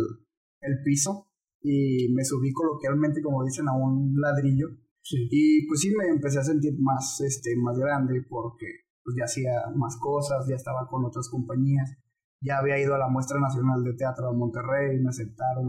[0.62, 1.32] el piso
[1.62, 4.68] y me subí coloquialmente, como dicen, a un ladrillo.
[5.10, 8.66] Y pues sí me empecé a sentir más, este, más grande porque
[9.04, 11.98] pues ya hacía más cosas, ya estaba con otras compañías,
[12.42, 15.68] ya había ido a la muestra nacional de teatro de Monterrey, me aceptaron,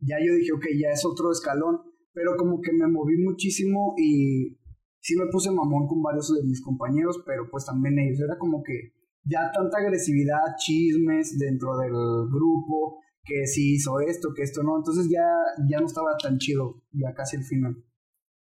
[0.00, 1.80] ya yo dije, ok, ya es otro escalón,
[2.12, 4.58] pero como que me moví muchísimo y
[5.06, 8.18] sí me puse mamón con varios de mis compañeros, pero pues también ellos.
[8.18, 8.92] Era como que
[9.22, 11.92] ya tanta agresividad, chismes dentro del
[12.28, 14.76] grupo, que si hizo esto, que esto no.
[14.76, 15.24] Entonces ya,
[15.68, 17.84] ya no estaba tan chido, ya casi el final.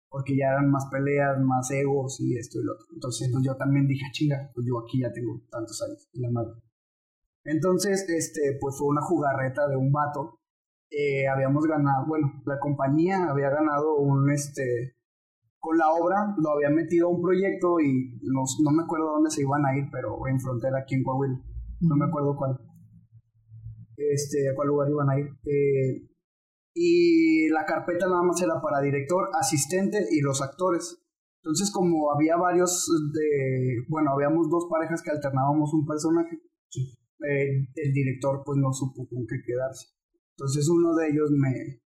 [0.10, 2.88] Porque ya eran más peleas, más egos y esto y lo otro.
[2.96, 6.32] Entonces pues, yo también dije, ah, chinga, pues yo aquí ya tengo tantos años, la
[6.32, 6.64] madre.
[7.44, 10.40] Entonces, este, pues fue una jugarreta de un vato.
[10.90, 14.95] Eh, habíamos ganado, bueno, la compañía había ganado un, este,
[15.66, 19.32] con la obra lo había metido a un proyecto y no, no me acuerdo dónde
[19.32, 21.42] se iban a ir, pero en frontera aquí en Coahuila.
[21.82, 22.56] No me acuerdo cuál.
[23.98, 25.26] Este, a cuál lugar iban a ir.
[25.44, 26.08] Eh,
[26.76, 31.02] y la carpeta nada más era para director, asistente y los actores.
[31.42, 33.86] Entonces, como había varios de.
[33.90, 36.38] Bueno, habíamos dos parejas que alternábamos un personaje.
[37.28, 39.88] Eh, el director, pues no supo con qué quedarse.
[40.38, 41.82] Entonces, uno de ellos me.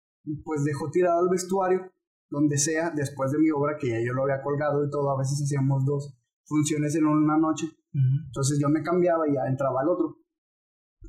[0.45, 1.93] Pues dejó tirado el vestuario
[2.31, 5.19] donde sea, después de mi obra, que ya yo lo había colgado y todo, a
[5.19, 6.14] veces hacíamos dos
[6.45, 7.67] funciones en una noche.
[7.93, 10.17] Entonces yo me cambiaba y ya entraba al otro.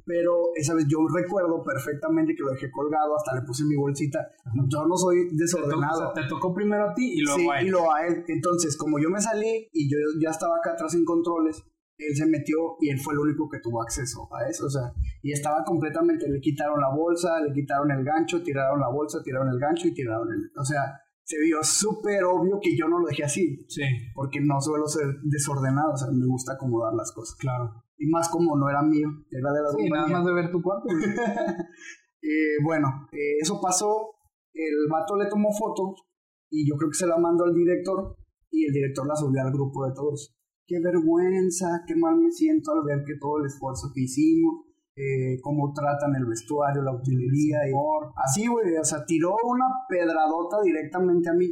[0.05, 4.19] Pero esa vez yo recuerdo perfectamente que lo dejé colgado, hasta le puse mi bolsita.
[4.67, 6.13] Yo no soy desordenado.
[6.13, 7.67] Te tocó, primero a ti y luego sí, a él.
[7.67, 8.23] y luego a él.
[8.27, 11.63] Entonces, como yo me salí y yo ya estaba acá atrás en controles,
[11.99, 14.93] él se metió y él fue el único que tuvo acceso a eso, o sea,
[15.21, 19.49] y estaba completamente, le quitaron la bolsa, le quitaron el gancho, tiraron la bolsa, tiraron
[19.49, 20.97] el gancho y tiraron el, o sea,
[21.29, 23.63] se vio súper obvio que yo no lo dejé así.
[23.67, 23.83] Sí.
[24.15, 27.37] Porque no suelo ser desordenado, o sea, me gusta acomodar las cosas.
[27.37, 27.85] Claro.
[27.99, 30.59] Y más como no era mío, era de la Sí, nada más de ver tu
[30.59, 30.87] cuarto.
[32.23, 34.15] eh, bueno, eh, eso pasó,
[34.53, 36.01] el vato le tomó fotos
[36.49, 38.17] y yo creo que se la mandó al director
[38.49, 40.35] y el director la subió al grupo de todos.
[40.65, 44.65] Qué vergüenza, qué mal me siento al ver que todo el esfuerzo que hicimos
[44.99, 47.71] eh, cómo tratan el vestuario, la utilería y
[48.17, 51.47] así, güey, o sea, tiró una pedradota directamente a mí.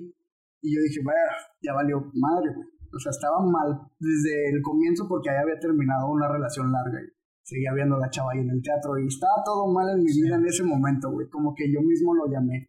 [0.62, 1.32] Y yo dije, vaya,
[1.62, 2.68] ya valió madre, güey.
[2.92, 7.08] O sea, estaba mal desde el comienzo porque ahí había terminado una relación larga y
[7.42, 10.12] seguía viendo a la chava ahí en el teatro y estaba todo mal en mi
[10.12, 12.68] vida en ese momento, güey, como que yo mismo lo llamé.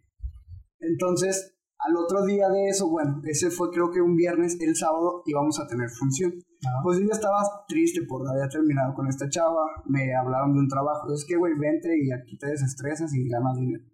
[0.78, 5.22] Entonces, al otro día de eso, bueno, ese fue creo que un viernes, el sábado
[5.26, 6.32] íbamos a tener función.
[6.82, 10.68] Pues yo ya estaba triste por haber terminado con esta chava, me hablaron de un
[10.68, 13.84] trabajo, es que güey, vente y aquí te desestresas y ganas dinero.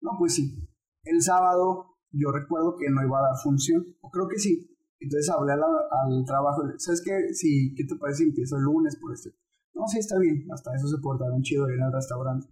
[0.00, 0.68] No, pues sí.
[1.02, 4.68] El sábado yo recuerdo que no iba a dar función, o creo que sí.
[5.00, 7.34] Entonces hablé al trabajo, ¿sabes qué?
[7.34, 8.22] Sí, ¿qué te parece?
[8.22, 9.30] Empiezo el lunes por este.
[9.74, 12.46] No, sí, está bien, hasta eso se portaron chido en el restaurante.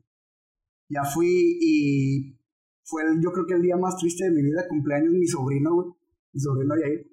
[0.89, 2.40] Ya fui y
[2.85, 5.89] fue yo creo que el día más triste de mi vida, cumpleaños mi sobrino, güey,
[6.33, 7.07] mi sobrino Yair.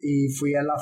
[0.00, 0.74] Y fui a la,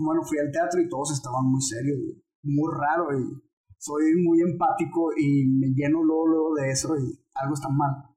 [0.00, 1.98] bueno, fui al teatro y todos estaban muy serios,
[2.42, 3.42] muy raro y
[3.78, 8.10] soy muy empático y me lleno luego, luego de eso y algo está mal.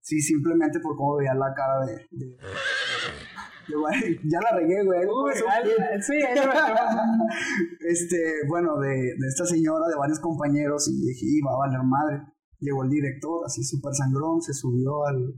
[0.00, 2.08] Sí, simplemente por cómo veía la cara de...
[4.24, 5.00] ya la regué, güey.
[6.00, 6.18] sí,
[7.80, 8.16] este,
[8.48, 12.31] bueno, de, de, esta señora, de varios compañeros, y dije, iba a valer madre.
[12.62, 15.34] Llegó el director, así súper sangrón, se subió al,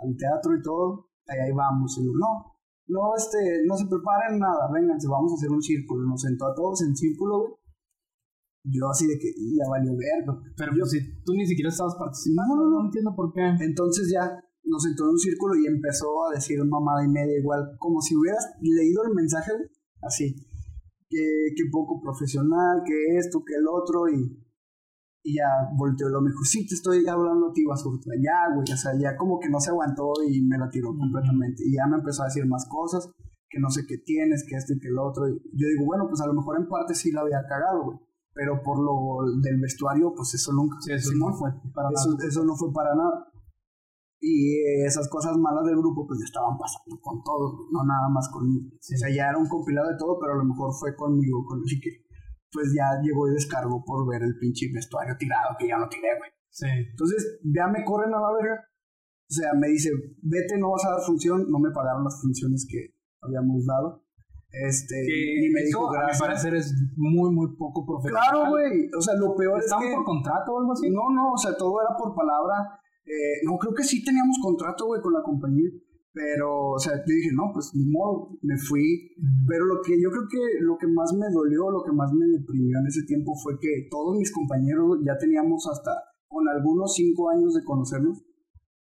[0.00, 1.08] al teatro y todo.
[1.26, 1.96] Ahí, ahí vamos.
[1.96, 2.44] Y yo, no,
[2.88, 6.06] no, este, no se preparen nada, vénganse, vamos a hacer un círculo.
[6.06, 7.54] Nos sentó a todos en círculo, güey.
[8.64, 10.36] Yo así de que ya valió verga.
[10.56, 13.40] Pero yo, si tú ni siquiera estabas participando, no, no, no, entiendo por qué.
[13.60, 14.28] Entonces ya
[14.64, 18.14] nos sentó en un círculo y empezó a decir mamada y media igual, como si
[18.14, 19.52] hubieras leído el mensaje,
[20.02, 20.36] así.
[21.08, 21.24] Que,
[21.56, 24.28] que poco profesional, que esto, que el otro, y,
[25.28, 27.98] y ya volteó lo me dijo, sí, te estoy hablando a ti, basura.
[28.20, 31.62] Ya, güey, o sea, ya como que no se aguantó y me la tiró completamente.
[31.66, 33.10] Y ya me empezó a decir más cosas,
[33.48, 35.28] que no sé qué tienes, que esto y que el otro.
[35.28, 37.98] Y yo digo, bueno, pues a lo mejor en parte sí la había cagado, güey
[38.38, 42.28] pero por lo del vestuario, pues eso nunca, eso, no fue para eso, nada.
[42.28, 43.26] eso no fue para nada.
[44.20, 48.28] Y esas cosas malas del grupo, pues ya estaban pasando con todos, no nada más
[48.28, 48.70] conmigo.
[48.70, 51.58] O sea, ya era un compilado de todo, pero a lo mejor fue conmigo, con
[51.66, 52.06] el que
[52.52, 56.16] pues ya llegó y descargó por ver el pinche vestuario tirado que ya no tiré,
[56.18, 56.30] güey.
[56.50, 56.66] Sí.
[56.66, 58.64] Entonces, ya me corren a la verga.
[59.28, 59.90] O sea, me dice,
[60.22, 61.50] vete, no vas a dar función.
[61.50, 64.04] No me pagaron las funciones que habíamos dado.
[64.50, 66.20] Este, y me dijo, gracias.
[66.20, 68.24] A mi parecer es muy, muy poco profesional.
[68.30, 68.88] Claro, güey.
[68.96, 69.94] O sea, lo peor es que...
[69.94, 70.88] por contrato o algo así?
[70.88, 72.80] No, no, o sea, todo era por palabra.
[73.04, 75.68] Eh, no, creo que sí teníamos contrato, güey, con la compañía.
[76.18, 79.14] Pero, o sea, yo dije, no, pues ni modo, me fui.
[79.46, 82.26] Pero lo que yo creo que lo que más me dolió, lo que más me
[82.26, 85.92] deprimió en ese tiempo fue que todos mis compañeros ya teníamos hasta
[86.26, 88.24] con algunos cinco años de conocernos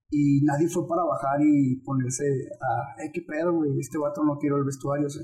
[0.08, 4.38] y nadie fue para bajar y ponerse a, eh, qué pedo, güey, este vato no
[4.38, 5.22] tiró el vestuario, o sea,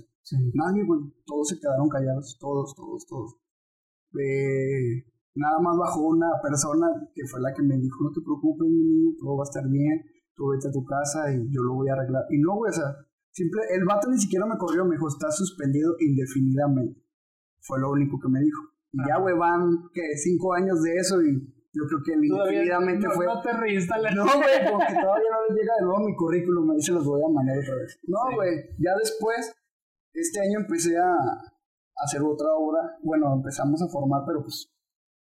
[0.52, 3.36] nadie, güey, todos se quedaron callados, todos, todos, todos.
[4.20, 8.68] Eh, nada más bajó una persona que fue la que me dijo, no te preocupes,
[8.68, 10.02] mi niño, todo va a estar bien,
[10.34, 12.24] tú vete a tu casa y yo lo voy a arreglar.
[12.30, 12.96] Y no, güey, o sea,
[13.30, 17.00] simple, el vato ni siquiera me corrió, me dijo, está suspendido indefinidamente.
[17.60, 18.62] Fue lo único que me dijo.
[18.92, 20.02] Y ya, güey, van, ¿qué?
[20.16, 21.40] Cinco años de eso y
[21.72, 23.26] yo creo que indefinidamente no, fue.
[23.26, 23.52] No te
[24.14, 27.22] No, güey, porque todavía no les llega de nuevo mi currículum, ahí se los voy
[27.22, 27.98] a mandar otra vez.
[28.04, 29.54] No, güey, ya después,
[30.12, 31.08] este año empecé a
[31.96, 32.98] hacer otra obra.
[33.02, 34.68] Bueno, empezamos a formar, pero pues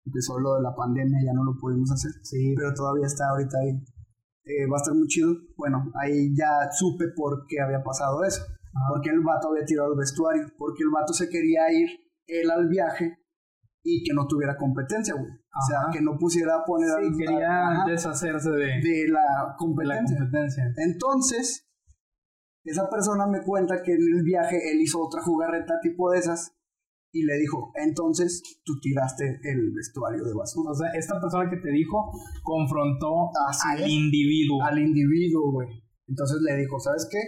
[0.06, 2.12] empezó lo de la pandemia, ya no lo pudimos hacer.
[2.24, 2.56] Sí.
[2.58, 3.78] Pero todavía está ahorita ahí.
[4.44, 5.36] Eh, va a estar muy chido.
[5.56, 8.42] Bueno, ahí ya supe por qué había pasado eso.
[8.90, 10.48] Porque el vato había tirado el vestuario.
[10.58, 11.90] Porque el vato se quería ir
[12.28, 13.18] él al viaje
[13.84, 15.32] y que no tuviera competencia, güey.
[15.32, 16.88] O sea, que no pusiera a poner...
[17.02, 20.18] Sí, quería deshacerse de, de, la competencia.
[20.18, 20.64] la competencia.
[20.78, 21.68] Entonces,
[22.64, 26.56] esa persona me cuenta que en el viaje él hizo otra jugarreta tipo de esas
[27.14, 30.72] y le dijo, entonces tú tiraste el vestuario de basura.
[30.72, 32.12] O sea, esta persona que te dijo
[32.44, 33.90] confrontó Así al es.
[33.90, 34.64] individuo.
[34.64, 35.68] Al individuo, güey.
[36.08, 37.20] Entonces le dijo, ¿sabes qué?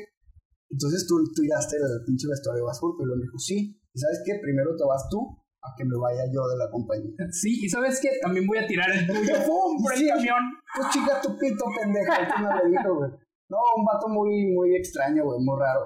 [0.69, 3.79] Entonces tú tiraste el pinche vestuario de basura, pero le dijo, sí.
[3.93, 4.39] ¿Y sabes qué?
[4.41, 5.19] Primero te vas tú
[5.61, 7.13] a que me vaya yo de la compañía.
[7.31, 8.09] Sí, y ¿sabes qué?
[8.21, 9.33] También voy a tirar el tuyo.
[9.47, 9.83] ¡Pum!
[9.83, 10.03] Por Sí.
[10.03, 10.43] el camión.
[10.75, 12.19] Pues chica tu pito, pendeja.
[12.67, 13.11] Dijo, güey.
[13.49, 15.85] No, un vato muy, muy extraño, güey, muy raro.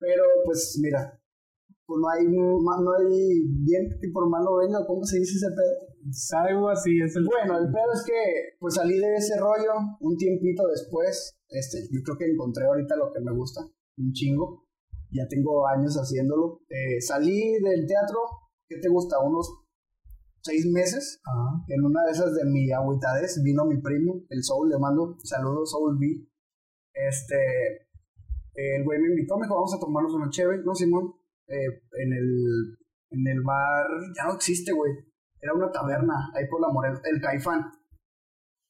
[0.00, 1.16] Pero, pues, mira,
[1.86, 5.94] pues no hay, no hay bien que por malo venga, ¿cómo se dice ese pedo?
[6.40, 7.24] Algo así es el.
[7.24, 11.36] Bueno, el pedo es que, pues salí de ese rollo un tiempito después.
[11.48, 13.62] Este, yo creo que encontré ahorita lo que me gusta,
[13.98, 14.64] un chingo.
[15.10, 16.60] Ya tengo años haciéndolo.
[16.68, 18.18] Eh, salí del teatro,
[18.68, 19.18] ¿qué te gusta?
[19.20, 19.48] Unos
[20.42, 21.20] seis meses.
[21.68, 25.70] En una de esas de mi agüitades vino mi primo, el Soul, le mando saludos,
[25.70, 26.06] Soul B.
[26.92, 27.88] Este,
[28.54, 31.14] el güey me invitó, me dijo, vamos a tomarnos una chévere, ¿no, Simón?
[31.46, 32.78] Eh, en el,
[33.10, 34.92] en el bar, ya no existe, güey.
[35.40, 37.70] Era una taberna, ahí por la Morel, el Caifán.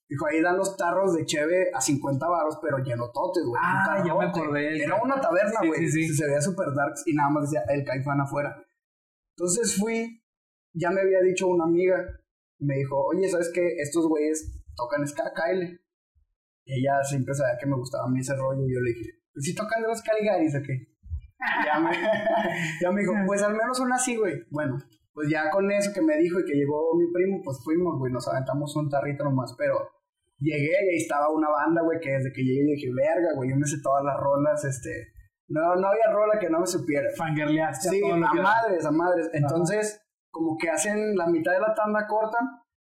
[0.08, 3.60] Dijo, ahí dan los tarros de cheve a 50 baros, pero llenototes, güey.
[3.64, 4.82] Ah, ya me acordé.
[4.82, 5.88] Era una taberna, güey.
[5.88, 6.14] sí, sí.
[6.14, 8.54] Se veía super darks y nada más decía el Caifán afuera.
[9.36, 10.22] Entonces fui,
[10.74, 12.04] ya me había dicho una amiga,
[12.58, 13.76] me dijo, oye, ¿sabes qué?
[13.78, 15.80] Estos güeyes tocan ska, Kyle.
[16.66, 18.66] Y ella siempre sabía que me gustaba a mí ese rollo.
[18.66, 20.93] Y yo le dije, pues si tocan los Caligaris o qué.
[21.64, 21.90] Ya, me,
[22.80, 24.34] ya me dijo, pues al menos una así, güey.
[24.50, 24.78] Bueno,
[25.12, 28.12] pues ya con eso que me dijo y que llegó mi primo, pues fuimos, güey,
[28.12, 29.54] nos aventamos un tarrito nomás.
[29.56, 29.76] Pero
[30.38, 33.56] llegué y ahí estaba una banda, güey, que desde que llegué dije, verga, güey, yo
[33.56, 35.12] me sé todas las rolas, este.
[35.46, 37.08] No, no había rola que no me supiera.
[37.16, 39.30] Fangirleaste Sí, a madres, a madres.
[39.34, 42.48] Entonces, como que hacen la mitad de la tanda cortan,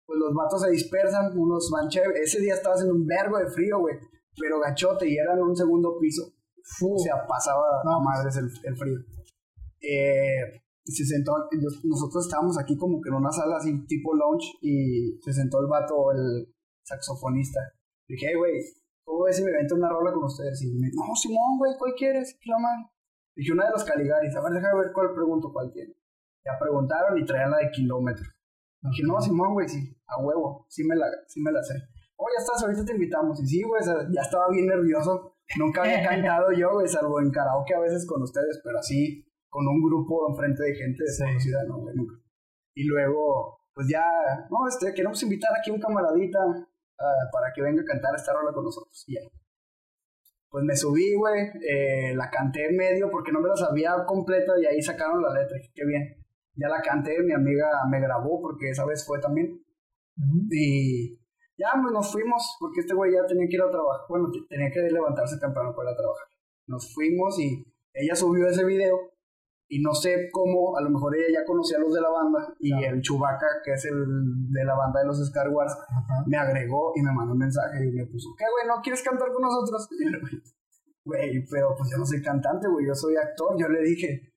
[0.06, 2.20] pues los vatos se dispersan, unos van chévere.
[2.20, 3.96] Ese día estaba haciendo un vergo de frío, güey,
[4.40, 6.34] pero gachote y era en un segundo piso.
[6.82, 8.98] O sea, pasaba a No, madres el, el frío.
[9.82, 11.34] eh, se sentó,
[11.84, 15.68] nosotros estábamos aquí como que en una sala así tipo lounge y se sentó el
[15.68, 17.60] vato, el saxofonista.
[18.08, 18.54] dije, hey, güey,
[19.04, 20.62] ¿cómo ves si me invento una rola con ustedes?
[20.64, 22.36] Y me no, Simón, güey, ¿cuál quieres?
[22.42, 22.52] ¿Qué?
[23.36, 25.94] Dije, una de los Caligaris, a ver, déjame ver cuál pregunto, cuál tiene.
[26.44, 28.28] Ya preguntaron y traían la de kilómetros.
[28.82, 31.76] Dije, no, Simón, güey, sí, a huevo, sí me la, sí me la sé.
[32.18, 33.40] Oh, ya estás, ahorita te invitamos.
[33.42, 35.31] Y sí, güey, ya estaba bien nervioso.
[35.58, 39.68] Nunca había cantado yo, güey, salvo en karaoke a veces con ustedes, pero así, con
[39.68, 42.16] un grupo enfrente de gente desconocida, no, güey, nunca.
[42.74, 44.04] Y luego, pues ya,
[44.50, 48.34] no, este, queremos invitar aquí a un camaradita uh, para que venga a cantar esta
[48.34, 49.04] rola con nosotros.
[49.08, 49.22] Y ya.
[50.50, 54.54] Pues me subí, güey, eh, la canté en medio porque no me la sabía completa
[54.62, 55.58] y ahí sacaron la letra.
[55.74, 56.18] Qué bien.
[56.56, 59.64] Ya la canté, mi amiga me grabó porque esa vez fue también.
[60.50, 61.21] Y
[61.62, 64.06] ya pues, nos fuimos porque este güey ya tenía que ir a trabajar.
[64.10, 66.28] Bueno, tenía que levantarse temprano para ir a trabajar.
[66.68, 68.98] Nos fuimos y ella subió ese video
[69.70, 72.54] y no sé cómo, a lo mejor ella ya conocía a los de la banda
[72.60, 75.78] y el Chubaca, que es el de la banda de los Star Wars,
[76.26, 78.68] me agregó y me mandó un mensaje y me puso, ¿qué, güey?
[78.68, 79.88] ¿No quieres cantar con nosotros?
[81.04, 83.58] Güey, pero pues yo no soy cantante, güey, yo soy actor.
[83.58, 84.31] Yo le dije,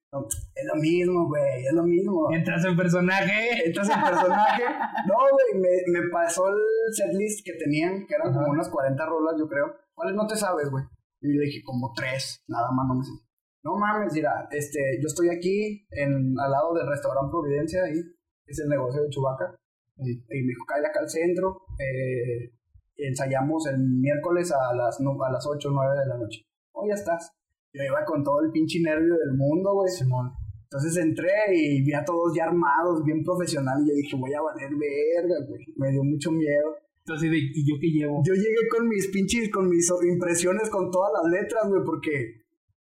[0.55, 2.33] es lo mismo, güey, es lo mismo.
[2.33, 3.66] Entras en personaje.
[3.66, 4.62] Entras en personaje.
[5.07, 9.35] no, güey, me, me, pasó el setlist que tenían, que eran como unas 40 rolas,
[9.38, 9.74] yo creo.
[9.94, 10.85] ¿Cuáles no te sabes, güey?
[11.20, 13.24] Y le dije, como tres, nada más no me sé
[13.64, 17.98] no mames, mira, este, yo estoy aquí en, al lado del restaurante Providencia, ahí
[18.46, 19.59] es el negocio de Chubaca,
[19.96, 22.53] y, me dijo, cae acá al centro, eh,
[22.96, 26.42] ensayamos el miércoles a las, a las 8 o 9 de la noche.
[26.72, 27.33] Oh, ya estás.
[27.75, 29.91] Yo iba con todo el pinche nervio del mundo, güey.
[29.91, 34.41] Entonces entré y vi a todos ya armados, bien profesional, y yo dije, voy a
[34.43, 35.61] valer verga, güey.
[35.77, 36.77] Me dio mucho miedo.
[37.05, 38.23] Entonces, ¿y yo qué llevo?
[38.25, 42.45] Yo llegué con mis pinches, con mis impresiones, con todas las letras, güey, porque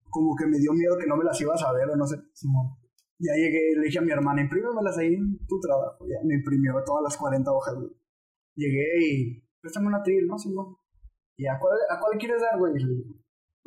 [0.10, 2.16] como que me dio miedo que no me las iba a saber o no sé.
[3.20, 6.06] Ya llegué, le dije a mi hermana, imprímemelas ahí en tu trabajo.
[6.08, 7.90] Ya me imprimió todas las 40 hojas, güey.
[8.56, 10.78] Llegué y, préstame una tril, ¿no, Simón?
[11.36, 12.74] ¿Y a cuál, a cuál quieres dar, güey?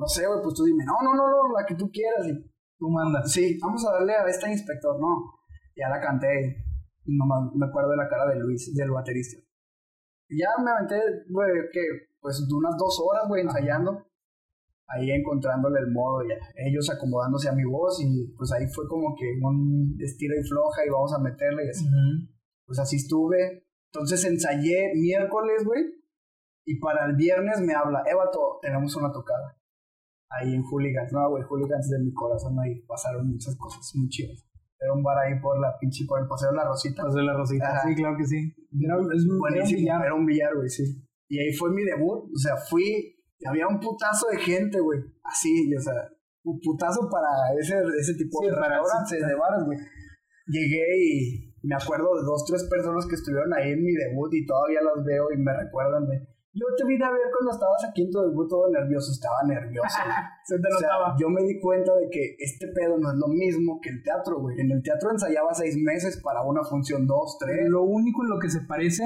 [0.01, 2.27] No sé, güey, pues tú dime, no, no, no, no, la que tú quieras.
[2.27, 2.33] Y,
[2.79, 3.31] tú mandas.
[3.31, 5.31] Sí, vamos a darle a este inspector, no.
[5.77, 6.65] Ya la canté,
[7.05, 9.39] no me acuerdo de la cara de Luis, del baterista.
[10.31, 11.81] Y ya me aventé, güey, que,
[12.19, 14.07] pues unas dos horas, güey, ensayando
[14.89, 16.35] ahí encontrándole el modo, ya,
[16.67, 20.85] ellos acomodándose a mi voz y pues ahí fue como que un estira y floja
[20.85, 21.87] y vamos a meterle y así.
[22.67, 23.69] Pues así estuve.
[23.93, 25.83] Entonces ensayé miércoles, güey,
[26.65, 29.60] y para el viernes me habla, Evato, tenemos una tocada.
[30.31, 34.47] Ahí en Hooligans, no, güey, Hooligans de mi corazón, ahí pasaron muchas cosas muy chidas.
[34.79, 37.03] Era un bar ahí por la pinche, por el Paseo de la Rosita.
[37.03, 38.55] Paseo de la Rosita, sí, claro que sí.
[38.81, 40.85] Era, es buenísimo, era un billar, güey, sí.
[41.29, 43.17] Y ahí fue mi debut, o sea, fui
[43.47, 45.01] había un putazo de gente, güey.
[45.25, 45.95] Así, o sea,
[46.45, 49.79] un putazo para ese, ese tipo de restaurantes, de bares, güey.
[50.47, 54.47] Llegué y me acuerdo de dos, tres personas que estuvieron ahí en mi debut y
[54.47, 56.27] todavía las veo y me recuerdan de.
[56.53, 59.87] Yo te vine a ver cuando estabas aquí en tu debut todo nervioso, estaba nervioso.
[60.45, 61.15] Se te notaba.
[61.19, 64.41] yo me di cuenta de que este pedo no es lo mismo que el teatro,
[64.41, 64.59] güey.
[64.59, 67.69] En el teatro ensayaba seis meses para una función, dos, tres.
[67.69, 69.05] Lo único en lo que se parece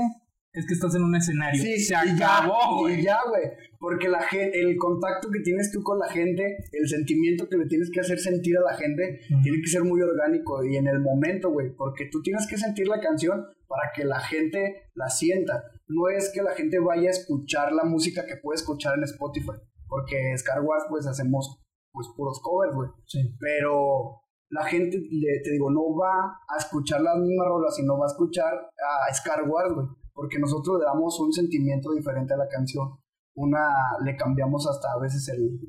[0.55, 1.61] es que estás en un escenario.
[1.61, 3.03] Sí, se acabó, güey.
[3.03, 3.43] ya, güey.
[3.85, 7.91] Porque la el contacto que tienes tú con la gente, el sentimiento que le tienes
[7.91, 11.51] que hacer sentir a la gente, tiene que ser muy orgánico y en el momento,
[11.51, 11.77] güey.
[11.77, 15.65] Porque tú tienes que sentir la canción para que la gente la sienta.
[15.87, 19.53] No es que la gente vaya a escuchar la música que puede escuchar en Spotify.
[19.87, 22.89] Porque Scar Wars, pues hacemos pues puros covers, güey.
[23.05, 23.37] Sí.
[23.39, 28.13] Pero la gente, te digo, no va a escuchar las mismas rolas, sino va a
[28.13, 32.89] escuchar a Scar Wars, güey porque nosotros le damos un sentimiento diferente a la canción.
[33.37, 33.67] Una
[34.05, 35.61] le cambiamos hasta a veces el,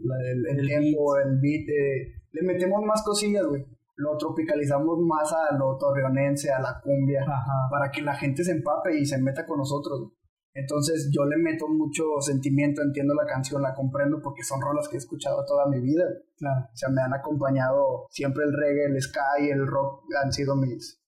[0.47, 3.65] el, tiempo, el beat, eh, le metemos más cosillas, güey.
[3.97, 7.25] Lo tropicalizamos más a lo torreonense, a la cumbia,
[7.71, 10.12] para que la gente se empape y se meta con nosotros.
[10.54, 14.95] Entonces yo le meto mucho sentimiento, entiendo la canción, la comprendo porque son rolas que
[14.95, 16.06] he escuchado toda mi vida.
[16.38, 16.67] Claro.
[16.73, 20.56] O sea, me han acompañado siempre el reggae, el ska y el rock han sido
[20.56, 21.01] mis,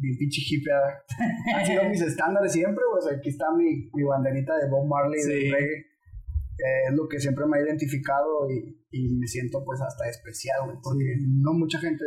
[0.00, 0.72] bien pinche hippie.
[1.54, 5.50] Han sido mis estándares siempre, pues aquí está mi, mi banderita de Bob Marley de
[5.50, 5.86] reggae.
[6.88, 10.78] es lo que siempre me ha identificado y, y me siento pues hasta especial, güey,
[10.82, 12.04] porque no mucha gente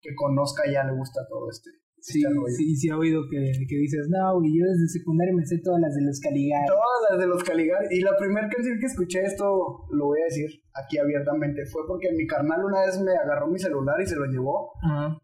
[0.00, 1.70] que conozca ya le gusta todo este,
[2.04, 5.56] Sí, sí, sí, he oído que, que dices, no, y yo desde secundaria me sé
[5.64, 6.68] todas las de los Caligari.
[6.68, 7.86] Todas las de los Caligari.
[7.96, 12.12] Y la primera canción que escuché esto, lo voy a decir aquí abiertamente, fue porque
[12.12, 14.72] mi carnal una vez me agarró mi celular y se lo llevó.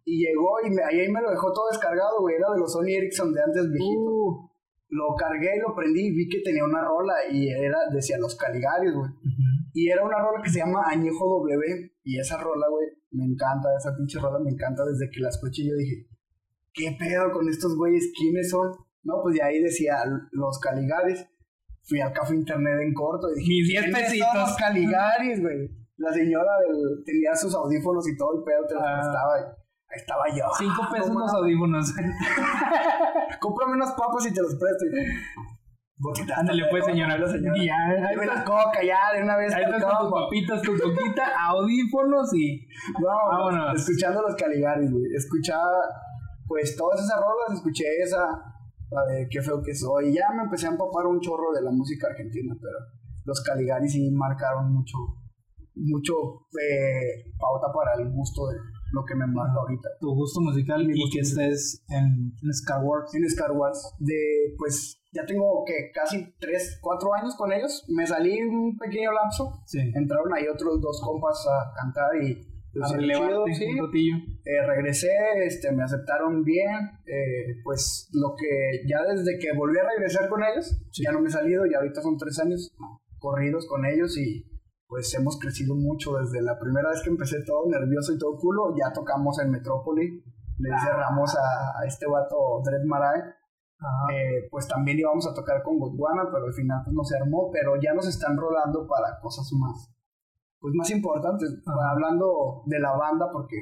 [0.06, 2.36] Y llegó y me, ahí me lo dejó todo descargado, güey.
[2.36, 4.00] Era de los Sony Ericsson de antes viejito.
[4.00, 4.48] Uh.
[4.88, 8.34] Lo cargué y lo prendí y vi que tenía una rola y era, decía los
[8.36, 9.10] Caligaris, güey.
[9.74, 11.92] Y era una rola que se llama Añejo W.
[12.04, 15.62] Y esa rola, güey, Me encanta, esa pinche rola me encanta desde que la escuché.
[15.68, 16.08] Yo dije,
[16.72, 18.12] ¿qué pedo con estos güeyes?
[18.16, 18.70] ¿Quiénes son?
[19.02, 19.96] No, pues de ahí decía
[20.32, 21.26] los Caligaris.
[21.84, 24.34] Fui al café internet en corto y dije, Mis 10 ¿quiénes son pesitos.
[24.34, 25.70] los Caligaris, güey?
[25.96, 28.94] La señora del- tenía sus audífonos y todo el pedo, te los Ah.
[29.00, 29.34] prestaba.
[29.90, 30.44] Ahí estaba yo.
[30.58, 31.94] 5 Ah, pesos los audífonos.
[33.40, 34.84] Cómprame unas papas y te los presto.
[36.02, 37.18] Botita, Ándale, pues, señora.
[37.18, 37.58] La señora.
[37.58, 37.76] Y ya,
[38.08, 39.52] ahí la coca ya, de una vez.
[39.52, 42.66] ahí estás con tus papitas, tu coquita, audífonos y.
[43.00, 43.80] No, Vámonos.
[43.80, 45.04] escuchando los Caligaris, güey.
[45.14, 45.74] Escuchaba,
[46.50, 48.26] pues, todas esas rolas, escuché esa,
[48.90, 50.08] la de Qué feo que soy.
[50.08, 52.76] Y ya me empecé a empapar un chorro de la música argentina, pero
[53.24, 54.96] los Caligaris sí marcaron mucho,
[55.76, 56.12] mucho
[56.60, 58.56] eh, pauta para el gusto de
[58.90, 59.90] lo que me marca ahorita.
[60.00, 63.14] Tu gusto musical y gusto que estés en, en Star Wars.
[63.14, 67.84] En Star Wars, de, pues, ya tengo que casi 3, 4 años con ellos.
[67.86, 69.62] Me salí un pequeño lapso.
[69.66, 69.78] Sí.
[69.94, 74.10] Entraron ahí otros dos compas a cantar y Relevarte chido, sí.
[74.44, 75.08] Eh, regresé,
[75.44, 76.70] este, me aceptaron bien,
[77.06, 81.02] eh, pues lo que ya desde que volví a regresar con ellos, Sí.
[81.04, 82.70] ya no me he salido y ahorita son tres años
[83.18, 84.46] corridos con ellos y
[84.86, 88.74] pues hemos crecido mucho desde la primera vez que empecé todo nervioso y todo culo,
[88.76, 90.22] ya tocamos en Metrópoli,
[90.58, 93.20] le cerramos a, a este vato Dread Marai,
[94.12, 97.50] eh, pues también íbamos a tocar con Gondwana, pero al final pues no se armó,
[97.52, 99.90] pero ya nos están rolando para cosas más,
[100.60, 103.56] pues más importantes, hablando de la banda, porque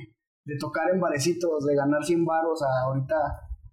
[0.45, 3.15] de tocar en barecitos, de ganar 100 baros a ahorita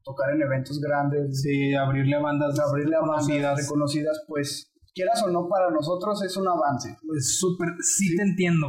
[0.03, 3.57] tocar en eventos grandes, Sí, abrirle a bandas abrirle a bandas conocidas.
[3.61, 6.95] reconocidas, pues quieras o no para nosotros es un avance.
[7.05, 8.67] Pues súper, sí, te entiendo.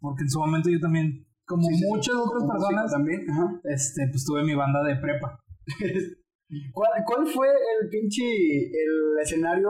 [0.00, 1.88] Porque en su momento yo también, como Sí, sí, sí.
[1.88, 3.28] muchas otras Como personas, también.
[3.30, 3.60] ajá.
[3.64, 5.38] este, pues tuve mi banda de prepa.
[6.72, 9.68] ¿Cuál, ¿Cuál fue el pinche el escenario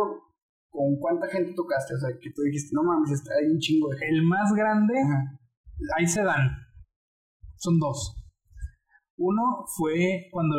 [0.70, 1.94] con cuánta gente tocaste?
[1.94, 4.14] O sea, que tú dijiste, no mames, está- hay un chingo de gente.
[4.16, 5.38] El más grande, Ajá.
[5.98, 6.48] ahí se dan.
[7.56, 8.14] Son dos.
[9.16, 9.42] Uno
[9.76, 10.56] fue cuando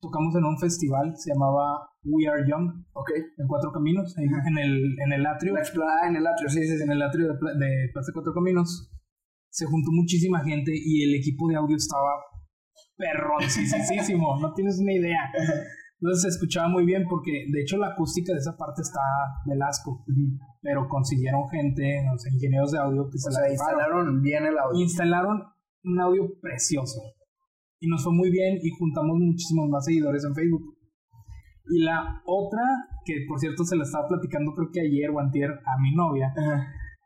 [0.00, 3.10] tocamos en un festival, se llamaba We Are Young, Ok.
[3.38, 4.48] en Cuatro Caminos, Ajá.
[4.48, 5.54] en el, en el atrio.
[5.54, 6.82] La explanada en el atrio, sí, sí, sí.
[6.82, 8.90] en el atrio de, de Plaza Cuatro Caminos,
[9.52, 12.10] se juntó muchísima gente y el equipo de audio estaba
[12.96, 15.30] perroncísimo, no tienes una idea.
[16.00, 19.00] Entonces se escuchaba muy bien porque de hecho la acústica de esa parte está
[19.44, 20.02] del asco,
[20.62, 23.78] pero consiguieron gente, o sea, ingenieros de audio que se O la sea, rifaron.
[23.80, 24.80] instalaron bien el audio.
[24.80, 25.42] instalaron
[25.84, 27.00] un audio precioso
[27.80, 30.74] y nos fue muy bien y juntamos muchísimos más seguidores en Facebook.
[31.72, 32.62] Y la otra,
[33.04, 36.32] que por cierto se la estaba platicando creo que ayer o antier a mi novia,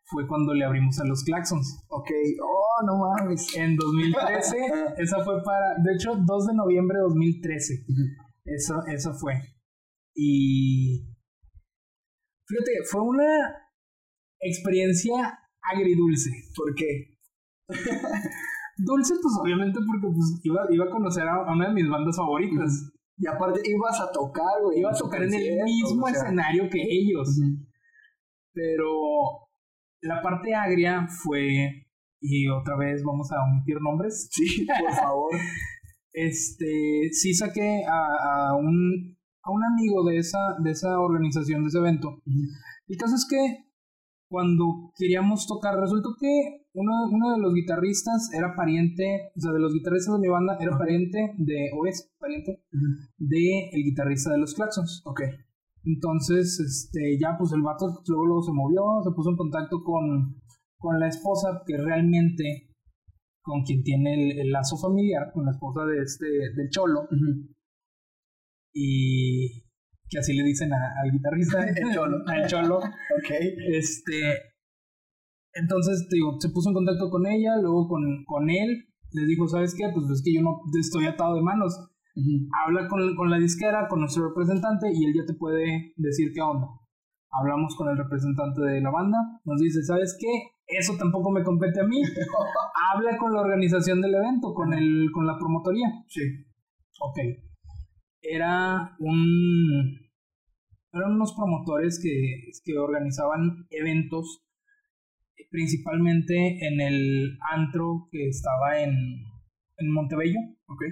[0.06, 1.84] fue cuando le abrimos a los Claxons.
[1.88, 2.10] Ok.
[2.42, 3.56] Oh, no mames.
[3.56, 4.56] En 2013,
[4.98, 7.74] esa fue para, de hecho, 2 de noviembre de 2013.
[8.44, 9.34] Eso, eso fue.
[10.14, 11.04] Y
[12.46, 13.70] fíjate, fue una
[14.40, 16.30] experiencia agridulce.
[16.54, 17.16] ¿Por qué?
[18.76, 22.16] Dulce, pues obviamente porque pues, iba, iba a conocer a a una de mis bandas
[22.16, 22.92] favoritas.
[23.16, 24.80] Y aparte ibas a tocar, güey.
[24.80, 26.22] Iba a tocar en el mismo o sea.
[26.22, 27.28] escenario que ellos.
[28.52, 29.48] Pero
[30.02, 31.86] la parte agria fue,
[32.20, 35.30] y otra vez vamos a omitir nombres, Sí, por favor.
[36.14, 41.68] este, sí saqué a, a un, a un amigo de esa, de esa organización, de
[41.68, 42.22] ese evento.
[42.88, 43.64] El caso es que
[44.30, 49.60] cuando queríamos tocar, resultó que uno, uno de los guitarristas era pariente, o sea, de
[49.60, 52.64] los guitarristas de mi banda, era pariente de, o es pariente,
[53.18, 55.02] de el guitarrista de los Claxons.
[55.04, 55.20] Ok.
[55.84, 60.40] Entonces, este, ya pues el vato luego, luego se movió, se puso en contacto con,
[60.78, 62.73] con la esposa, que realmente
[63.44, 66.26] con quien tiene el, el lazo familiar, con la esposa de este,
[66.56, 67.06] del Cholo,
[68.72, 69.62] y
[70.08, 72.16] que así le dicen a- al guitarrista, El Cholo.
[72.26, 72.80] al Cholo,
[73.68, 74.20] este,
[75.52, 79.46] entonces, te digo, se puso en contacto con ella, luego con, con él, le dijo,
[79.46, 79.84] ¿sabes qué?
[79.94, 81.72] Pues es que yo no estoy atado de manos,
[82.66, 86.40] habla con, con la disquera, con nuestro representante y él ya te puede decir qué
[86.40, 86.66] onda.
[87.40, 90.26] Hablamos con el representante de la banda, nos dice, ¿sabes qué?
[90.66, 92.00] Eso tampoco me compete a mí.
[92.92, 95.88] Habla con la organización del evento, con, el, con la promotoría.
[96.08, 96.22] Sí.
[97.00, 97.18] Ok.
[98.22, 100.00] Era un...
[100.92, 104.44] Eran unos promotores que, que organizaban eventos
[105.50, 106.34] principalmente
[106.66, 108.92] en el antro que estaba en,
[109.76, 110.38] en Montebello.
[110.66, 110.82] Ok.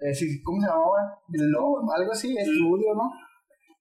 [0.00, 1.18] Eh, sí, ¿Cómo se llamaba?
[1.32, 3.10] El Lobo, algo así, estudio, ¿no?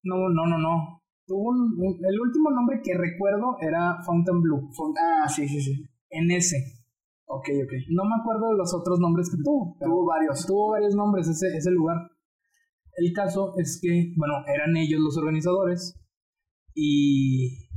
[0.04, 0.99] No, no, no, no.
[1.30, 4.70] Un, un- el último nombre que recuerdo era Fountain Blue.
[4.74, 5.84] Fon- Ah, sí, sí, sí.
[6.10, 6.58] En ese.
[7.26, 7.74] Ok, ok.
[7.92, 9.78] No me acuerdo de los otros nombres que tuvo.
[9.80, 10.46] Tuvo varios.
[10.48, 11.98] tuvo varios nombres ese, ese lugar.
[12.98, 15.96] El caso es que, bueno, eran ellos los organizadores
[16.74, 17.70] y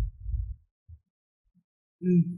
[2.01, 2.37] mm,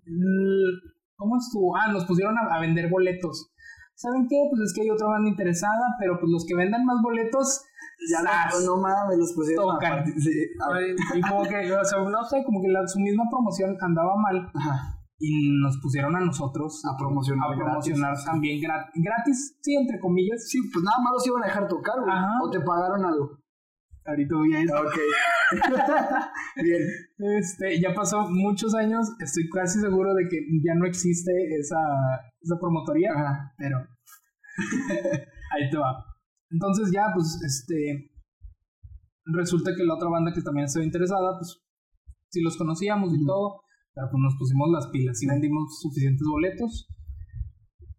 [1.16, 1.76] ¿cómo estuvo?
[1.76, 3.50] Ah, nos pusieron a, vender boletos.
[3.94, 4.36] ¿Saben qué?
[4.50, 7.62] Pues es que hay otra banda interesada, pero pues los que vendan más boletos
[8.10, 10.04] ya no, no mames, los pusieron tocan.
[10.18, 10.30] Sí,
[11.14, 14.50] y como que, o sea, no sé, como que la, su misma promoción andaba mal.
[14.54, 15.00] Ajá.
[15.18, 20.48] Y nos pusieron a nosotros a promocionar, a promocionar también gratis, gratis, sí, entre comillas.
[20.48, 22.14] Sí, pues nada más los iban a dejar tocar, güey.
[22.42, 23.38] O te pagaron algo.
[24.06, 24.68] Ahorita bien.
[24.70, 24.98] Ok.
[26.62, 26.82] bien.
[27.38, 31.78] Este, ya pasó muchos años, estoy casi seguro de que ya no existe esa,
[32.42, 33.54] esa promotoría, Ajá.
[33.56, 33.78] pero
[35.52, 36.13] ahí te va.
[36.54, 38.12] Entonces ya, pues, este,
[39.24, 41.60] resulta que la otra banda que también estaba interesada, pues,
[42.30, 46.88] sí los conocíamos y todo, pero pues nos pusimos las pilas y vendimos suficientes boletos.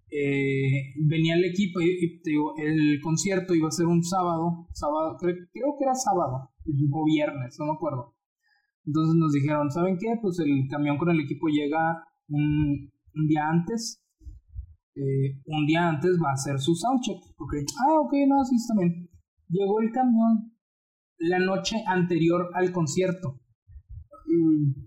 [0.09, 5.17] Eh, venía el equipo y, te digo, el concierto iba a ser un sábado, sábado,
[5.19, 6.51] creo, que era sábado
[6.91, 8.15] o viernes, no me acuerdo.
[8.85, 10.15] Entonces nos dijeron, ¿saben qué?
[10.21, 14.04] Pues el camión con el equipo llega un, un día antes
[14.95, 17.21] eh, un día antes va a hacer su soundcheck.
[17.37, 17.65] Okay.
[17.85, 19.09] Ah, ok, no, sí, está bien.
[19.49, 20.55] Llegó el camión
[21.17, 23.39] la noche anterior al concierto.
[24.25, 24.85] Mm.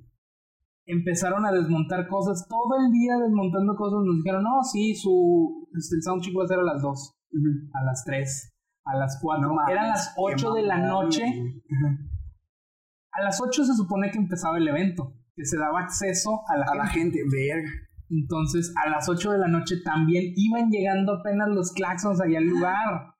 [0.86, 4.00] Empezaron a desmontar cosas, todo el día desmontando cosas.
[4.04, 7.16] Nos dijeron, no, sí, su este, el soundcheck va a ser a las 2,
[7.74, 8.54] a las 3,
[8.86, 9.56] a las 4.
[9.70, 11.22] Eran las 8 de la noche.
[13.12, 16.64] A las 8 se supone que empezaba el evento, que se daba acceso a la,
[16.72, 17.18] a la gente.
[17.30, 17.70] Verga.
[18.10, 22.46] Entonces, a las 8 de la noche también iban llegando apenas los claxons allá al
[22.46, 23.14] lugar.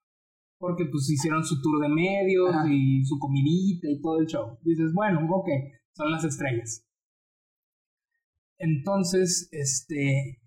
[0.59, 4.59] Porque pues hicieron su tour de medios y su comidita y todo el show.
[4.63, 5.49] Dices, bueno, ok,
[5.95, 6.85] son las estrellas.
[8.59, 10.41] Entonces, este.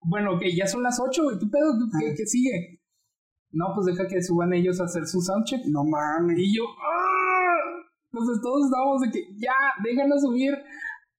[0.00, 1.38] Bueno, ok, ya son las 8, güey.
[1.38, 2.14] ¿Qué pedo?
[2.16, 2.80] ¿Qué, sigue?
[3.52, 5.66] No, pues deja que suban ellos a hacer su soundcheck.
[5.66, 6.38] No mames.
[6.38, 7.32] Y yo, ¡ah!
[8.12, 10.52] Entonces todos estábamos de que ya, déjenlo subir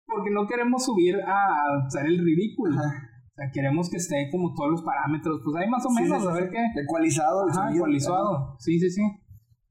[0.05, 2.75] porque no queremos subir a hacer el ridículo.
[2.75, 6.33] O sea, queremos que esté como todos los parámetros, pues hay más o menos, a
[6.33, 6.81] ver qué.
[6.81, 7.49] Ecualizado.
[7.49, 8.55] Ajá, ecualizado.
[8.59, 9.01] Sí, sí, sí.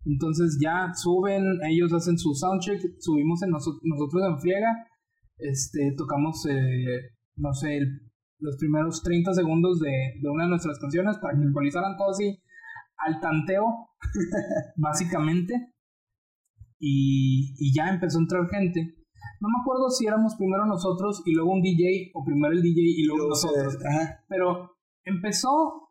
[0.05, 4.87] Entonces ya suben, ellos hacen su soundcheck, subimos en nosotros en friega,
[5.39, 7.79] este, tocamos, eh, no sé,
[8.41, 12.37] los primeros 30 segundos de, de, una de nuestras canciones para que ecualizaran todo así
[12.97, 13.65] al tanteo,
[14.77, 15.73] básicamente.
[16.81, 18.97] Y, y ya empezó a entrar gente.
[19.41, 22.81] No me acuerdo si éramos primero nosotros y luego un DJ, o primero el DJ
[22.81, 23.77] y luego, nosotros.
[24.29, 24.71] Pero
[25.05, 25.89] empezó,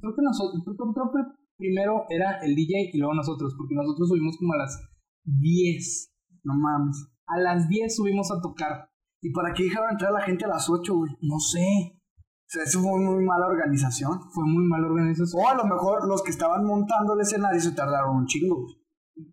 [0.00, 1.20] creo que nosotros, creo, que
[1.56, 4.80] primero era el DJ y luego nosotros, porque nosotros subimos como a las
[5.24, 6.12] 10.
[6.44, 7.06] No mames.
[7.26, 8.90] A las 10 subimos a tocar.
[9.22, 11.12] ¿Y para qué dejaron entrar a la gente a las 8, güey?
[11.22, 11.94] No sé.
[11.94, 14.18] O sea, eso fue muy mala organización.
[14.32, 15.44] Fue muy mala organización.
[15.44, 18.79] O a lo mejor los que estaban montando el escenario se tardaron un chingo, güey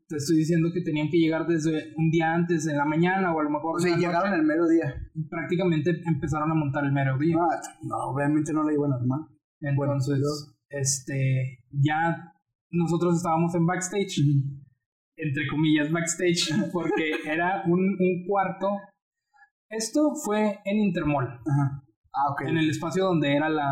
[0.07, 3.39] te estoy diciendo que tenían que llegar desde un día antes, en la mañana o
[3.39, 3.81] a lo mejor.
[3.81, 4.93] Sea, llegaron el mediodía.
[5.29, 7.35] Prácticamente empezaron a montar el mediodía.
[7.39, 9.19] Ah, no, obviamente no la iban a armar.
[9.61, 12.33] Entonces, este, ya
[12.71, 14.21] nosotros estábamos en backstage,
[15.15, 18.69] entre comillas backstage, porque era un, un, cuarto.
[19.69, 21.25] Esto fue en Intermol.
[21.25, 21.83] Ajá.
[22.13, 22.47] Ah, okay.
[22.49, 23.69] En el espacio donde era la.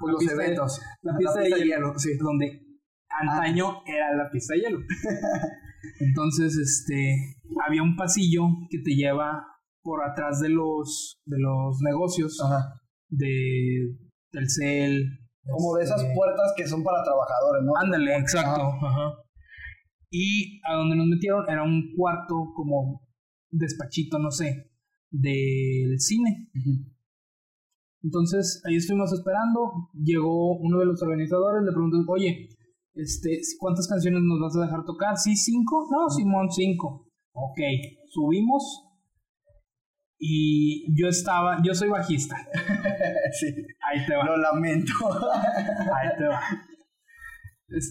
[0.00, 0.80] Pues los eventos.
[1.02, 2.16] la, pista de, hielo, sí.
[2.18, 2.63] Donde
[3.08, 3.82] antaño ah.
[3.86, 4.78] era la pista de hielo.
[6.00, 7.36] Entonces, este,
[7.66, 9.46] había un pasillo que te lleva
[9.82, 12.80] por atrás de los, de los negocios Ajá.
[13.08, 13.96] de
[14.30, 15.20] Telcel.
[15.46, 17.72] Como de esas este, puertas que son para trabajadores, ¿no?
[17.76, 18.62] Ándale, exacto.
[18.62, 19.12] Ajá.
[20.10, 23.02] Y a donde nos metieron era un cuarto como
[23.50, 24.70] despachito, no sé,
[25.10, 26.50] del cine.
[28.02, 32.48] Entonces ahí estuvimos esperando, llegó uno de los organizadores, le preguntó, oye,
[32.94, 35.16] este, ¿cuántas canciones nos vas a dejar tocar?
[35.16, 35.88] ¿Sí, cinco?
[35.90, 37.10] No, Simón, cinco.
[37.32, 37.58] Ok,
[38.08, 38.82] subimos.
[40.18, 42.36] Y yo estaba, yo soy bajista.
[43.32, 43.46] sí.
[43.90, 44.24] Ahí te va.
[44.24, 44.92] Lo lamento.
[45.10, 46.40] Ahí te va.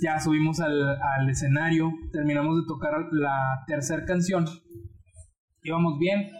[0.01, 4.45] ya subimos al, al escenario, terminamos de tocar la tercera canción.
[5.63, 6.31] Íbamos bien.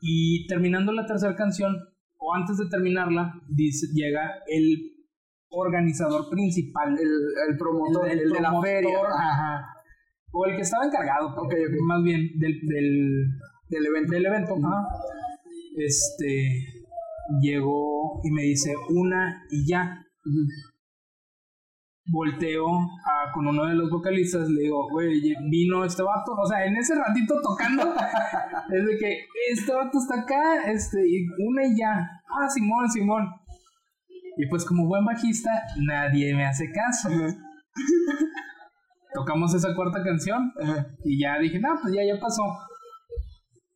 [0.00, 1.76] Y terminando la tercera canción,
[2.16, 4.99] o antes de terminarla, dice, llega el
[5.50, 8.98] organizador principal, el, promotor, el, de la feria.
[8.98, 9.74] Ajá.
[10.32, 11.34] O el que estaba encargado,
[11.86, 12.60] más bien, del,
[13.68, 14.12] del, evento.
[14.12, 14.56] Del evento,
[15.76, 16.80] Este
[17.40, 20.04] llegó y me dice una y ya.
[22.12, 26.64] Volteo a, con uno de los vocalistas, le digo, güey, vino este vato, o sea,
[26.64, 27.84] en ese ratito tocando,
[28.72, 33.28] es de que este vato está acá, este, y una y ya, ah, Simón, Simón,
[34.40, 37.10] y pues como buen bajista, nadie me hace caso.
[39.14, 40.50] Tocamos esa cuarta canción
[41.04, 42.42] y ya dije, no, pues ya, ya pasó.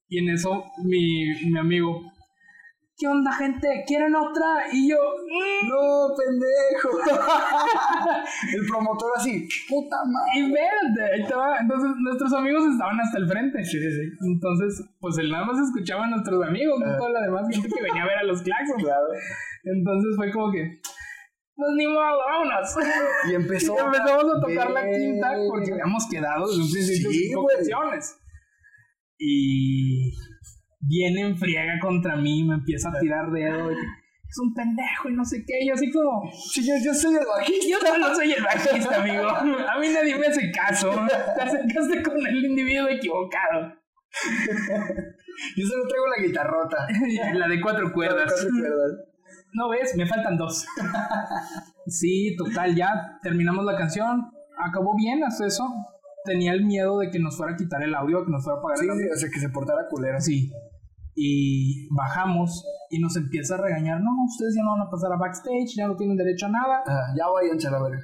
[0.08, 2.00] Y en eso mi, mi amigo
[2.96, 3.84] ¿qué onda, gente?
[3.86, 4.64] ¿Quieren otra?
[4.72, 5.68] Y yo, mm".
[5.68, 6.90] no, pendejo.
[8.54, 10.30] el promotor así, puta madre.
[10.36, 11.58] Y verde, estaba.
[11.58, 13.64] Entonces, nuestros amigos estaban hasta el frente.
[13.64, 14.26] Sí, sí, sí.
[14.26, 16.96] Entonces, pues él nada más escuchaba a nuestros amigos, no ah.
[16.96, 18.82] toda la demás gente que venía a ver a los claxons.
[18.82, 19.06] Claro.
[19.64, 20.80] Entonces fue como que,
[21.56, 22.76] pues ni modo, vámonos.
[23.30, 23.74] Y empezó.
[23.74, 28.20] y empezamos a tocar la quinta porque habíamos quedado desde un principio sí, canciones.
[29.18, 30.12] Y
[30.86, 33.70] viene en friega contra mí, me empieza a tirar dedo.
[33.70, 35.66] es un pendejo y no sé qué.
[35.66, 37.66] Yo así como, sí, yo, yo soy el bajista.
[37.68, 39.28] Yo no, soy el bajista, amigo.
[39.28, 40.90] A mí nadie me hace caso.
[41.06, 43.74] Te acercaste con el individuo equivocado.
[45.56, 46.76] Yo solo traigo la guitarrota.
[47.34, 48.32] la de cuatro cuerdas.
[48.32, 48.90] cuatro cuerdas.
[49.56, 50.66] No ves, me faltan dos.
[51.86, 52.88] sí, total, ya
[53.22, 54.24] terminamos la canción.
[54.58, 55.64] Acabó bien, hasta eso.
[56.24, 58.58] Tenía el miedo de que nos fuera a quitar el audio, que nos fuera a
[58.58, 59.04] apagar sí, el audio.
[59.04, 60.20] Sí, o sea, que se portara culero.
[60.20, 60.50] Sí.
[61.14, 64.00] Y bajamos y nos empieza a regañar.
[64.00, 66.82] No, ustedes ya no van a pasar a backstage, ya no tienen derecho a nada.
[66.86, 67.98] Ah, ya vayan, ver.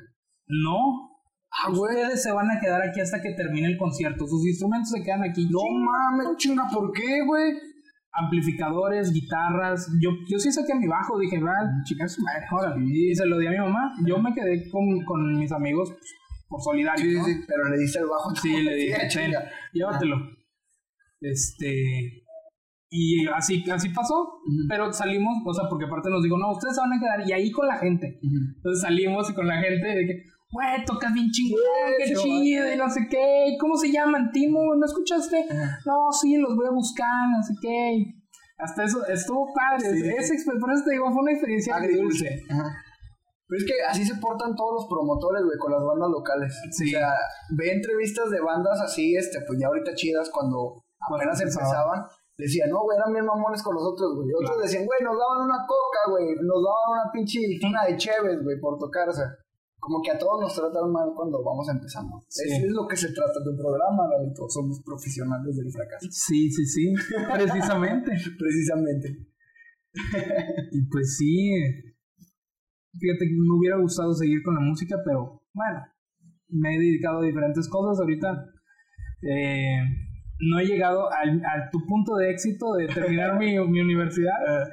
[0.47, 1.09] No,
[1.53, 4.25] Ah, Ustedes se van a quedar aquí hasta que termine el concierto.
[4.25, 5.49] Sus instrumentos se quedan aquí.
[5.51, 7.55] No mames, chinga, ¿por qué, güey?
[8.13, 9.89] amplificadores, guitarras.
[10.01, 11.55] Yo, yo sí saqué mi bajo, dije, va,
[11.85, 12.81] chicas, mejor.
[12.83, 13.95] Y se lo di a mi mamá.
[14.07, 15.93] Yo me quedé con, con mis amigos
[16.49, 17.25] por solidario.
[17.25, 18.35] Sí, sí, pero le diste el bajo.
[18.35, 19.09] Sí, le dije,
[19.73, 20.17] llévatelo.
[21.21, 22.20] Este.
[22.93, 26.81] Y así, así pasó, pero salimos, o sea, porque aparte nos digo, no, ustedes se
[26.81, 28.19] van a quedar y ahí con la gente.
[28.21, 31.61] Entonces salimos y con la gente de que, güey, tocas bien chingón,
[31.99, 34.33] qué chido, y no sé qué, ¿cómo se llaman?
[34.33, 35.47] Timo, ¿no escuchaste?
[35.87, 38.21] No, sí, los voy a buscar, no sé qué.
[38.59, 40.17] Hasta eso, estuvo padre.
[40.19, 42.43] Ese, por eso te digo, fue una experiencia agridulce.
[42.49, 46.61] Pero es que así se portan todos los promotores, güey, con las bandas locales.
[46.69, 47.09] O sea,
[47.57, 52.05] ve entrevistas de bandas así, este, pues ya ahorita chidas, cuando apenas empezaban.
[52.41, 54.29] Decían, no, güey, eran bien mamones con los otros, güey.
[54.33, 56.35] Otros decían, güey, nos daban una coca, güey.
[56.41, 59.37] Nos daban una pinche una de Cheves, güey, por tocar, o sea
[59.81, 62.23] como que a todos nos tratan mal cuando vamos empezando.
[62.29, 64.05] Eso es lo que se trata de un programa,
[64.37, 66.07] todos Somos profesionales del fracaso.
[66.11, 66.95] Sí, sí, sí.
[67.33, 68.13] Precisamente.
[68.39, 69.27] Precisamente.
[70.71, 71.51] y pues sí.
[72.93, 75.81] Fíjate que me hubiera gustado seguir con la música, pero bueno,
[76.49, 77.99] me he dedicado a diferentes cosas.
[78.01, 78.47] Ahorita
[79.23, 79.81] eh,
[80.41, 84.35] no he llegado al, a tu punto de éxito de terminar mi, mi universidad.
[84.49, 84.65] Ah.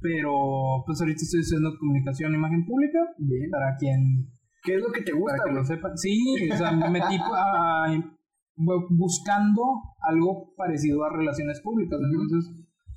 [0.00, 2.98] Pero pues ahorita estoy estudiando comunicación e imagen pública.
[3.18, 3.50] Bien.
[3.50, 4.30] Para quien.
[4.62, 5.36] ¿Qué es lo que te gusta?
[5.38, 5.96] Para que lo sepan.
[5.96, 7.16] Sí, o sea, me metí
[8.90, 9.62] buscando
[10.00, 11.98] algo parecido a relaciones públicas.
[12.02, 12.52] Entonces,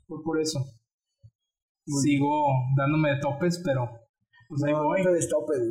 [0.07, 0.59] fue por eso.
[1.85, 2.29] Sigo
[2.77, 3.89] dándome de topes, pero
[4.47, 5.01] pues ahí voy.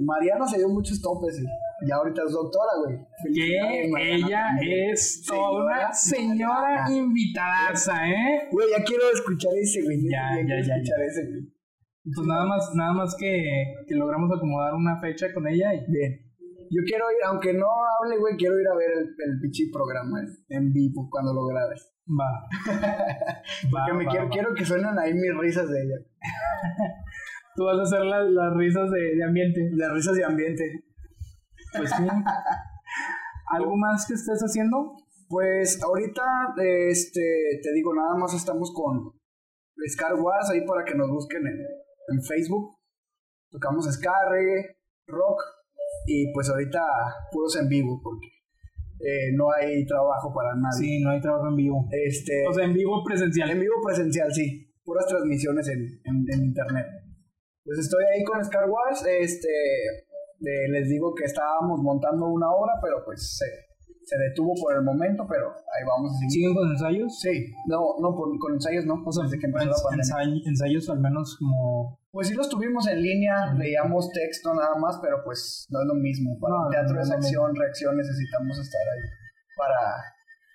[0.02, 1.40] Mariana se dio muchos topes.
[1.40, 1.44] Y
[1.86, 2.98] ya ahorita es doctora, güey.
[3.34, 7.72] Que ella es toda una señora invitada,
[8.06, 8.48] ¿eh?
[8.50, 9.98] Güey, ya quiero escuchar ese, güey.
[10.10, 10.74] Ya, ya, ya.
[10.74, 11.52] escuchar ese, güey.
[12.04, 16.32] Pues nada más, nada más que, que logramos acomodar una fecha con ella y bien.
[16.74, 20.20] Yo quiero ir, aunque no hable, güey, quiero ir a ver el, el pichi programa
[20.48, 21.92] en vivo cuando lo grabes.
[22.08, 22.48] Va.
[23.70, 25.96] Porque me quiero, quiero que suenen ahí mis risas de ella.
[27.54, 29.70] Tú vas a hacer las, las risas de, de ambiente.
[29.74, 30.84] Las risas de ambiente.
[31.76, 32.02] Pues sí.
[33.54, 34.96] ¿Algo más que estés haciendo?
[35.28, 39.12] Pues ahorita, este, te digo, nada más estamos con
[39.88, 41.58] Scar Wars ahí para que nos busquen en,
[42.08, 42.76] en Facebook.
[43.50, 44.12] Tocamos ska,
[45.06, 45.42] rock
[46.06, 46.80] y pues ahorita
[47.30, 48.28] puros en vivo porque
[49.04, 50.78] eh, no hay trabajo para nadie.
[50.78, 51.88] Sí, no hay trabajo en vivo.
[51.90, 53.50] Este, o sea, en vivo presencial.
[53.50, 54.72] En vivo presencial, sí.
[54.84, 56.86] Puras transmisiones en, en, internet.
[57.64, 59.04] Pues estoy ahí con Scar Wars.
[59.06, 59.48] Este,
[60.42, 63.46] les digo que estábamos montando una hora, pero pues se,
[64.04, 66.30] se detuvo por el momento, pero ahí vamos a seguir.
[66.30, 67.20] ¿Siguen con ensayos?
[67.20, 69.02] Sí, no, no, con ensayos no.
[69.04, 70.42] O sea, desde que empezó la pandemia.
[70.46, 71.98] ensayos al menos como...
[72.10, 75.94] Pues sí los tuvimos en línea, leíamos texto nada más, pero pues no es lo
[75.94, 76.38] mismo.
[76.38, 79.22] Para teatro de acción, reacción, necesitamos estar ahí
[79.56, 80.14] para,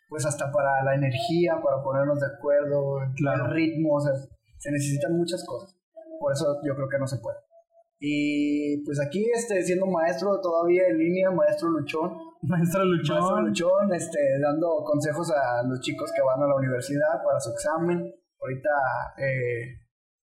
[0.10, 4.14] pues hasta para la energía, para ponernos de acuerdo, el ritmo, o sea,
[4.58, 5.76] se necesitan muchas cosas.
[6.20, 7.38] Por eso yo creo que no se puede.
[8.00, 12.12] Y pues aquí, este, siendo maestro todavía en línea, maestro luchón.
[12.44, 13.18] Maestro luchón.
[13.18, 17.50] Maestro luchón, este, dando consejos a los chicos que van a la universidad para su
[17.50, 18.14] examen.
[18.40, 18.70] Ahorita,
[19.18, 19.82] eh,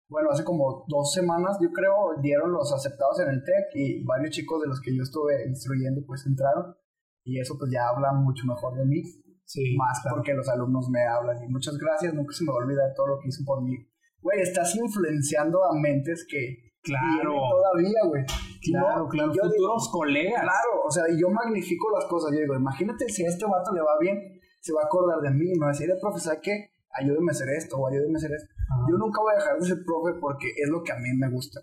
[0.07, 4.31] bueno, hace como dos semanas, yo creo, dieron los aceptados en el TEC y varios
[4.31, 6.75] chicos de los que yo estuve instruyendo, pues entraron.
[7.23, 9.03] Y eso pues ya habla mucho mejor de mí.
[9.45, 11.43] Sí, más porque los alumnos me hablan.
[11.43, 13.77] Y muchas gracias, nunca se me va a olvidar todo lo que hizo por mí.
[14.21, 17.33] Güey, estás influenciando a mentes que Claro.
[17.51, 18.23] Todavía, güey.
[18.61, 19.33] Claro, claro.
[19.33, 20.41] Yo Futuros colegas.
[20.41, 22.31] Claro, o sea, y yo magnifico las cosas.
[22.33, 25.31] Yo digo, imagínate si a este vato le va bien, se va a acordar de
[25.31, 28.31] mí, me va a decir, profesor, que ayúdeme a hacer esto o ayúdeme a hacer
[28.31, 28.53] esto.
[28.89, 31.29] Yo nunca voy a dejar de ser profe porque es lo que a mí me
[31.29, 31.61] gusta.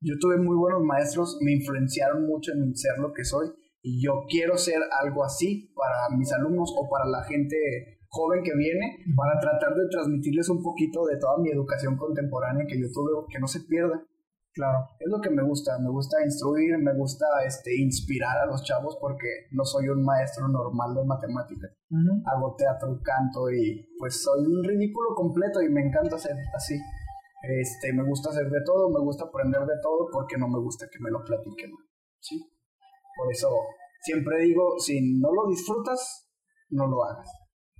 [0.00, 3.48] Yo tuve muy buenos maestros, me influenciaron mucho en ser lo que soy
[3.82, 7.56] y yo quiero ser algo así para mis alumnos o para la gente
[8.08, 12.80] joven que viene, para tratar de transmitirles un poquito de toda mi educación contemporánea que
[12.80, 14.02] yo tuve, que no se pierda.
[14.56, 14.88] Claro.
[14.98, 18.96] Es lo que me gusta, me gusta instruir, me gusta este, inspirar a los chavos
[18.98, 21.70] porque no soy un maestro normal de matemáticas.
[22.24, 26.74] Hago teatro, canto y pues soy un ridículo completo y me encanta ser así.
[27.42, 30.88] Este, me gusta hacer de todo, me gusta aprender de todo porque no me gusta
[30.90, 31.70] que me lo platiquen.
[32.18, 32.40] ¿sí?
[33.14, 33.50] Por eso
[34.00, 36.30] siempre digo, si no lo disfrutas,
[36.70, 37.30] no lo hagas.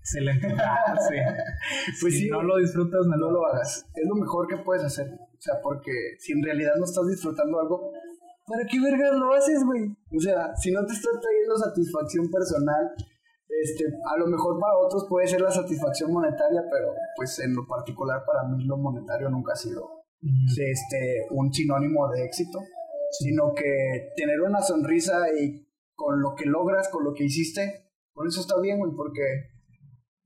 [0.07, 0.47] Excelente.
[2.01, 3.85] Pues si no lo disfrutas, no, lo hagas.
[3.95, 5.07] Es lo mejor que puedes hacer.
[5.37, 7.93] O sea, porque si en realidad no estás disfrutando algo,
[8.47, 9.91] ¿para qué verga lo haces, güey?
[10.17, 12.95] O sea, si no te está trayendo satisfacción personal,
[13.49, 17.67] este, a lo mejor para otros puede ser la satisfacción monetaria, pero pues en lo
[17.67, 22.59] particular para mí lo monetario nunca ha sido este, un sinónimo de éxito,
[23.13, 28.27] sino que tener una sonrisa y con lo que logras, con lo que hiciste, por
[28.27, 29.56] eso está bien, güey, porque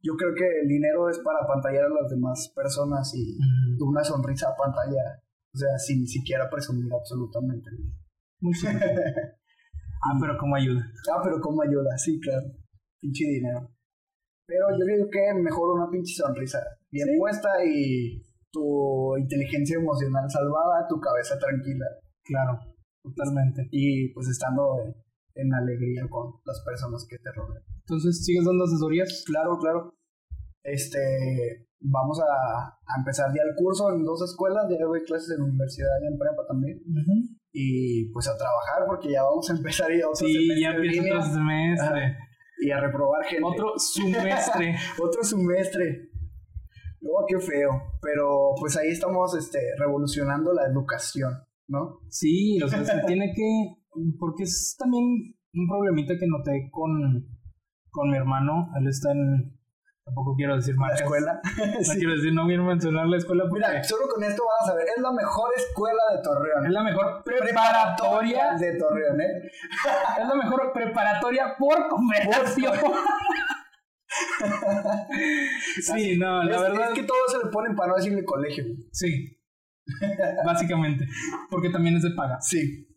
[0.02, 3.36] yo creo que el dinero es para pantallar a las demás personas y
[3.80, 5.22] una sonrisa a pantalla,
[5.54, 7.70] o sea, sin siquiera presumir absolutamente.
[8.40, 10.90] Muy ah, pero ¿cómo ayuda?
[11.12, 11.96] Ah, pero ¿cómo ayuda?
[11.98, 12.46] Sí, claro.
[13.00, 13.68] Pinche dinero.
[14.46, 16.58] Pero yo creo que mejor una pinche sonrisa
[16.90, 21.86] bien puesta y tu inteligencia emocional salvada, tu cabeza tranquila.
[22.24, 22.58] Claro,
[23.02, 23.68] totalmente.
[23.70, 24.94] Y pues estando
[25.34, 27.62] en alegría con las personas que te rodean.
[27.90, 29.24] Entonces, ¿sigues dando asesorías?
[29.26, 29.98] Claro, claro.
[30.62, 35.42] Este, vamos a, a empezar ya el curso en dos escuelas, ya doy clases en
[35.42, 36.78] universidad y en prepa también.
[37.52, 41.32] Y pues a trabajar porque ya vamos a empezar ya otro sí, ya empieza otro
[41.32, 42.16] semestre.
[42.60, 43.44] y a reprobar gente.
[43.44, 44.76] Otro semestre.
[45.02, 46.10] otro semestre.
[47.00, 47.70] No, qué feo.
[48.00, 51.32] Pero pues ahí estamos este, revolucionando la educación,
[51.66, 51.98] ¿no?
[52.08, 53.80] Sí, o sea, se tiene que
[54.16, 57.26] porque es también un problemita que noté con,
[57.90, 58.70] con mi hermano.
[58.76, 59.56] Él está en.
[60.04, 60.90] Tampoco quiero decir más.
[60.90, 61.40] ¿La escuela?
[61.56, 63.44] No quiero decir, no quiero mencionar la escuela.
[63.52, 64.86] Mira, solo con esto vas a ver.
[64.96, 66.66] Es la mejor escuela de Torreón.
[66.66, 69.50] Es la mejor preparatoria de Torreón, ¿eh?
[70.20, 72.72] Es la mejor preparatoria por conversación.
[75.82, 76.88] sí, no, la verdad.
[76.88, 78.64] Es que todos se le ponen para no decirle colegio.
[78.92, 79.36] Sí.
[80.44, 81.06] Básicamente.
[81.50, 82.40] Porque también es de paga.
[82.40, 82.89] Sí.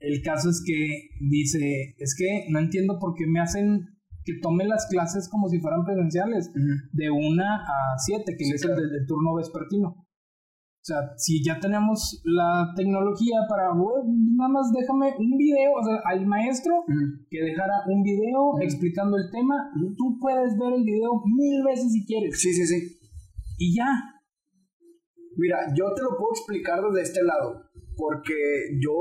[0.00, 4.66] El caso es que dice, es que no entiendo por qué me hacen que tome
[4.66, 6.50] las clases como si fueran presenciales,
[6.92, 9.88] de una a siete, que es el del turno vespertino.
[9.88, 15.98] O sea, si ya tenemos la tecnología para, nada más déjame un video, o sea,
[16.04, 16.84] al maestro
[17.28, 19.54] que dejara un video explicando el tema,
[19.96, 22.40] tú puedes ver el video mil veces si quieres.
[22.40, 22.98] Sí, sí, sí.
[23.58, 23.86] Y ya.
[25.36, 27.62] Mira, yo te lo puedo explicar desde este lado,
[27.96, 28.34] porque
[28.80, 28.94] yo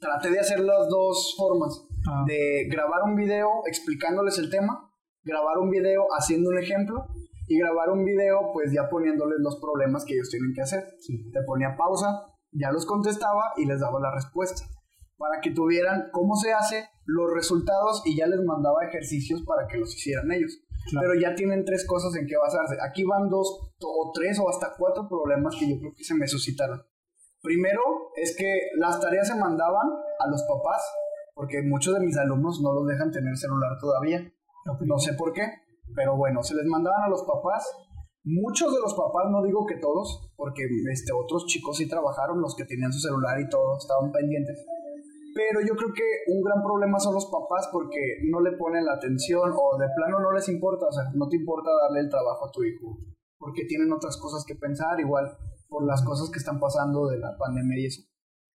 [0.00, 1.86] traté de hacer las dos formas.
[2.08, 2.24] Ah.
[2.26, 4.90] De grabar un video explicándoles el tema,
[5.22, 7.06] grabar un video haciendo un ejemplo
[7.48, 10.84] y grabar un video pues ya poniéndoles los problemas que ellos tienen que hacer.
[11.32, 14.62] Te ponía pausa, ya los contestaba y les daba la respuesta.
[15.16, 19.78] Para que tuvieran cómo se hace, los resultados y ya les mandaba ejercicios para que
[19.78, 20.60] los hicieran ellos.
[21.00, 22.76] Pero ya tienen tres cosas en que basarse.
[22.80, 26.28] Aquí van dos o tres o hasta cuatro problemas que yo creo que se me
[26.28, 26.82] suscitaron.
[27.46, 29.86] Primero es que las tareas se mandaban
[30.18, 30.82] a los papás,
[31.32, 34.18] porque muchos de mis alumnos no los dejan tener celular todavía.
[34.80, 35.46] No sé por qué,
[35.94, 37.62] pero bueno, se les mandaban a los papás.
[38.24, 42.56] Muchos de los papás, no digo que todos, porque este, otros chicos sí trabajaron, los
[42.56, 44.66] que tenían su celular y todo, estaban pendientes.
[45.32, 48.94] Pero yo creo que un gran problema son los papás porque no le ponen la
[48.94, 52.48] atención o de plano no les importa, o sea, no te importa darle el trabajo
[52.48, 52.98] a tu hijo,
[53.38, 55.30] porque tienen otras cosas que pensar, igual
[55.68, 58.02] por las cosas que están pasando de la pandemia y eso.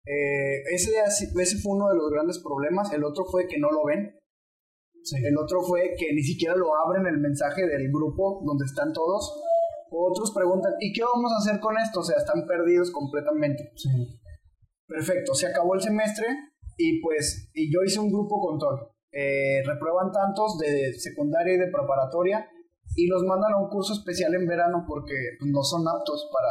[0.06, 2.92] Eh, ese, ese fue uno de los grandes problemas.
[2.94, 4.20] El otro fue que no lo ven.
[5.24, 9.42] El otro fue que ni siquiera lo abren el mensaje del grupo donde están todos.
[9.90, 12.00] Otros preguntan, ¿y qué vamos a hacer con esto?
[12.00, 13.74] O sea, están perdidos completamente.
[14.88, 16.28] Perfecto, se acabó el semestre
[16.78, 18.90] y pues y yo hice un grupo control.
[19.12, 22.48] Eh, reprueban tantos de secundaria y de preparatoria
[22.96, 26.50] y los mandan a un curso especial en verano porque pues, no son aptos para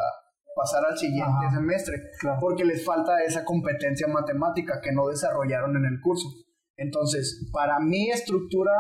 [0.54, 1.96] pasar al siguiente semestre,
[2.40, 6.28] porque les falta esa competencia matemática que no desarrollaron en el curso.
[6.76, 8.72] Entonces, para mi estructura,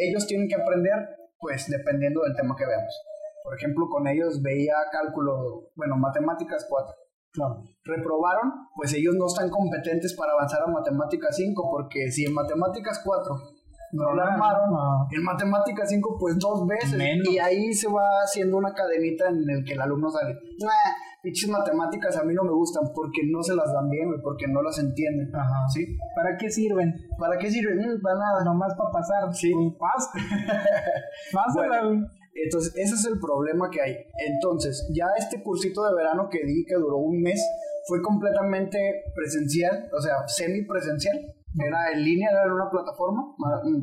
[0.00, 0.94] ellos tienen que aprender,
[1.38, 2.94] pues dependiendo del tema que veamos.
[3.42, 6.94] Por ejemplo, con ellos veía cálculo, bueno, matemáticas 4.
[7.32, 7.62] Claro.
[7.84, 13.00] Reprobaron, pues ellos no están competentes para avanzar a matemáticas 5, porque si en matemáticas
[13.04, 13.57] 4
[13.92, 15.06] no la armaron.
[15.10, 17.00] En matemáticas 5, pues dos veces.
[17.30, 20.34] Y ahí se va haciendo una cadenita en el que el alumno sale.
[20.60, 24.46] Nah, pinches matemáticas a mí no me gustan porque no se las dan bien, porque
[24.48, 25.34] no las entienden.
[25.34, 25.68] Ajá.
[25.72, 25.86] ¿Sí?
[26.14, 26.94] ¿Para qué sirven?
[27.18, 27.78] ¿Para qué sirven?
[27.78, 28.44] Mm, para nada.
[28.44, 29.34] Nomás para pasar.
[29.34, 29.52] Sí.
[29.78, 30.10] Pasa.
[31.32, 32.08] Pásala,
[32.44, 33.96] entonces, ese es el problema que hay.
[34.28, 37.42] Entonces, ya este cursito de verano que di, que duró un mes,
[37.86, 38.78] fue completamente
[39.14, 41.34] presencial, o sea, semi-presencial.
[41.54, 43.34] Era en línea, era una plataforma,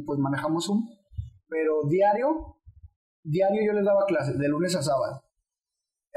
[0.05, 0.83] pues manejamos Zoom.
[1.47, 2.57] Pero diario,
[3.23, 5.21] diario yo les daba clases, de lunes a sábado.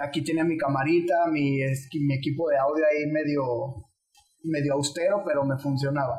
[0.00, 3.42] Aquí tenía mi camarita, mi, mi equipo de audio ahí medio,
[4.44, 6.18] medio austero, pero me funcionaba.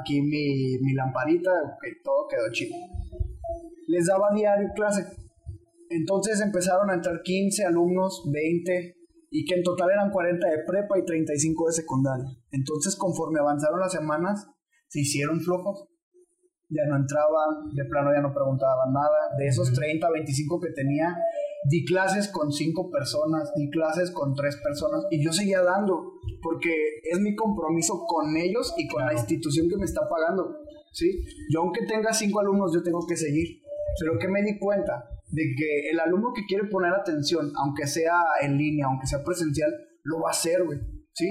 [0.00, 1.50] Aquí mi, mi lamparita,
[2.04, 2.76] todo quedó chido.
[3.88, 5.04] Les daba diario clase
[5.90, 8.96] entonces empezaron a entrar 15 alumnos, 20,
[9.30, 12.26] y que en total eran 40 de prepa y 35 de secundaria.
[12.50, 14.46] Entonces, conforme avanzaron las semanas,
[14.88, 15.88] se hicieron flojos.
[16.70, 19.36] Ya no entraban, de plano ya no preguntaban nada.
[19.38, 21.16] De esos 30, 25 que tenía,
[21.64, 26.12] di clases con 5 personas, di clases con 3 personas y yo seguía dando,
[26.42, 26.70] porque
[27.10, 30.58] es mi compromiso con ellos y con la institución que me está pagando.
[30.92, 31.24] ¿sí?
[31.52, 33.62] Yo aunque tenga 5 alumnos, yo tengo que seguir.
[33.98, 38.20] Pero que me di cuenta, de que el alumno que quiere poner atención, aunque sea
[38.42, 39.70] en línea, aunque sea presencial,
[40.04, 40.78] lo va a hacer, güey.
[41.18, 41.26] ¿Sí?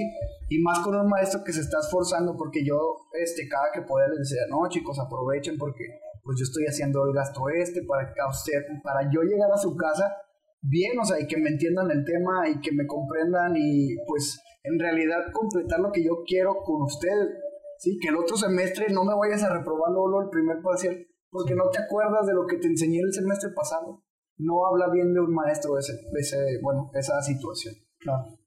[0.50, 2.76] Y más con un maestro que se está esforzando, porque yo,
[3.14, 5.84] este, cada que podía les decía, no, chicos, aprovechen porque
[6.22, 9.74] pues yo estoy haciendo el gasto este para que usted, para yo llegar a su
[9.76, 10.14] casa
[10.60, 14.38] bien, o sea, y que me entiendan el tema y que me comprendan y pues
[14.62, 17.30] en realidad completar lo que yo quiero con ustedes,
[17.78, 17.98] ¿sí?
[17.98, 19.88] Que el otro semestre no me vayas a reprobar
[20.22, 20.98] el primer parcial,
[21.30, 24.04] porque no te acuerdas de lo que te enseñé el semestre pasado.
[24.36, 27.74] No habla bien de un maestro ese, ese bueno, esa situación.
[28.00, 28.37] Claro.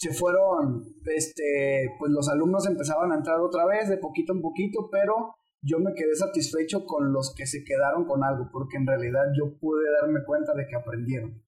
[0.00, 4.88] Se fueron, este, pues los alumnos empezaban a entrar otra vez de poquito en poquito,
[4.90, 9.24] pero yo me quedé satisfecho con los que se quedaron con algo, porque en realidad
[9.36, 11.42] yo pude darme cuenta de que aprendieron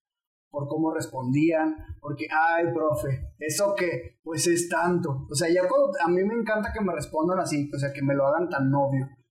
[0.50, 5.26] por cómo respondían, porque, ay, profe, eso que, pues es tanto.
[5.30, 8.14] O sea, ya a mí me encanta que me respondan así, o sea, que me
[8.14, 8.70] lo hagan tan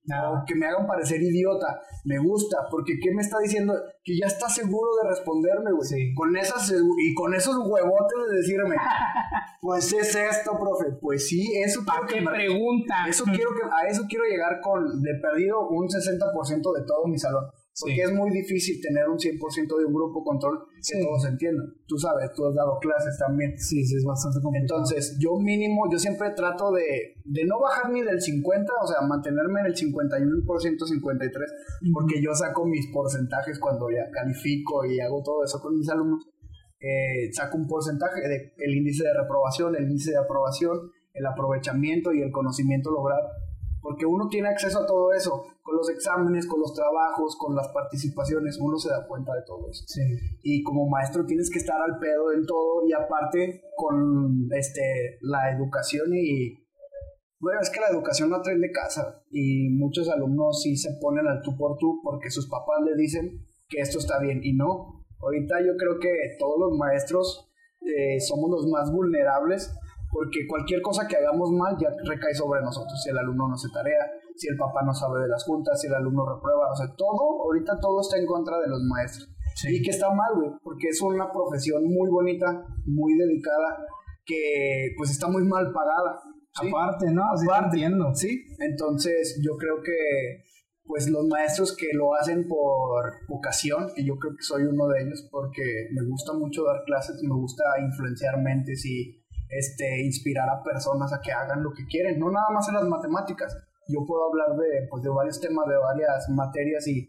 [0.05, 1.79] novio que me hagan parecer idiota.
[2.05, 3.73] Me gusta, porque ¿qué me está diciendo?
[4.03, 6.13] Que ya está seguro de responderme, güey.
[6.15, 8.75] Con esas y con esos huevotes de decirme,
[9.61, 10.97] pues es esto, profe.
[10.99, 13.05] Pues sí, eso ¿Para qué pregunta?
[13.07, 17.17] Eso quiero que, a eso quiero llegar con de perdido un 60% de todo mi
[17.17, 17.45] salón.
[17.79, 19.39] Porque es muy difícil tener un 100%
[19.79, 21.73] de un grupo control que todos entiendan.
[21.87, 23.57] Tú sabes, tú has dado clases también.
[23.57, 24.81] Sí, sí, es bastante complicado.
[24.81, 29.07] Entonces, yo mínimo, yo siempre trato de, de no bajar ni del 50, o sea,
[29.07, 31.31] mantenerme en el 51%, 53%,
[31.93, 36.27] porque yo saco mis porcentajes cuando ya califico y hago todo eso con mis alumnos.
[36.81, 42.11] Eh, saco un porcentaje del el índice de reprobación, el índice de aprobación, el aprovechamiento
[42.11, 43.29] y el conocimiento logrado
[43.81, 47.67] porque uno tiene acceso a todo eso, con los exámenes, con los trabajos, con las
[47.69, 49.83] participaciones, uno se da cuenta de todo eso.
[49.87, 50.01] Sí.
[50.43, 55.51] Y como maestro tienes que estar al pedo del todo y aparte con este, la
[55.51, 56.59] educación y...
[57.39, 61.27] Bueno, es que la educación no trae de casa y muchos alumnos sí se ponen
[61.27, 65.07] al tú por tú porque sus papás le dicen que esto está bien y no.
[65.19, 67.51] Ahorita yo creo que todos los maestros
[67.81, 69.73] eh, somos los más vulnerables
[70.11, 73.01] porque cualquier cosa que hagamos mal ya recae sobre nosotros.
[73.01, 75.87] Si el alumno no se tarea, si el papá no sabe de las juntas, si
[75.87, 79.29] el alumno reprueba, o sea, todo, ahorita todo está en contra de los maestros.
[79.69, 83.85] Y que está mal, güey, porque es una profesión muy bonita, muy dedicada,
[84.25, 86.19] que pues está muy mal pagada.
[86.55, 87.23] Aparte, ¿no?
[87.31, 88.13] Así Aparte, entiendo.
[88.13, 90.43] Sí, entonces yo creo que
[90.83, 95.03] pues los maestros que lo hacen por vocación, y yo creo que soy uno de
[95.03, 95.61] ellos porque
[95.93, 99.20] me gusta mucho dar clases, me gusta influenciar mentes y
[99.51, 102.87] este, inspirar a personas a que hagan lo que quieren, no nada más en las
[102.87, 103.55] matemáticas.
[103.87, 107.07] Yo puedo hablar de, pues, de varios temas, de varias materias y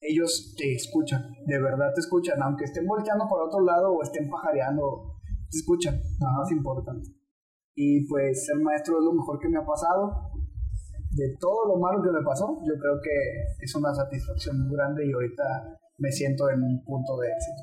[0.00, 4.28] ellos te escuchan, de verdad te escuchan, aunque estén volteando por otro lado o estén
[4.28, 5.20] pajareando,
[5.50, 7.08] te escuchan, nada más importante.
[7.74, 10.30] Y pues ser maestro es lo mejor que me ha pasado.
[11.10, 15.06] De todo lo malo que me pasó, yo creo que es una satisfacción muy grande
[15.06, 17.62] y ahorita me siento en un punto de éxito.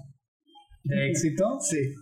[0.84, 1.60] ¿De éxito?
[1.60, 1.94] Sí.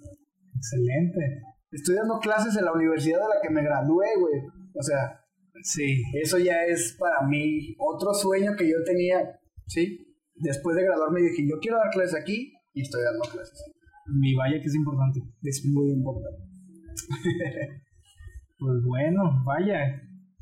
[0.56, 1.42] Excelente.
[1.72, 4.42] Estoy dando clases en la universidad de la que me gradué, güey.
[4.74, 5.22] O sea,
[5.62, 10.06] sí, eso ya es para mí otro sueño que yo tenía, ¿sí?
[10.36, 13.72] Después de graduarme dije, yo quiero dar clases aquí y estoy dando clases.
[14.08, 15.22] Mi vaya que es importante.
[15.44, 16.42] Es muy importante.
[18.58, 20.02] pues bueno, vaya.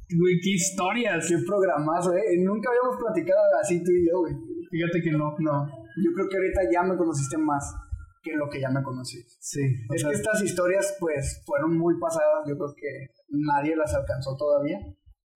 [0.09, 1.27] Güey, qué historias.
[1.27, 2.37] Qué programazo, eh.
[2.39, 4.33] Nunca habíamos platicado así tú y yo, güey.
[4.71, 5.35] Fíjate que no.
[5.39, 5.67] No.
[6.01, 7.75] Yo creo que ahorita ya me conociste más
[8.27, 9.23] que lo que ya me conocí.
[9.39, 9.61] Sí.
[9.93, 12.47] Es que estas historias, pues, fueron muy pasadas.
[12.47, 14.79] Yo creo que nadie las alcanzó todavía.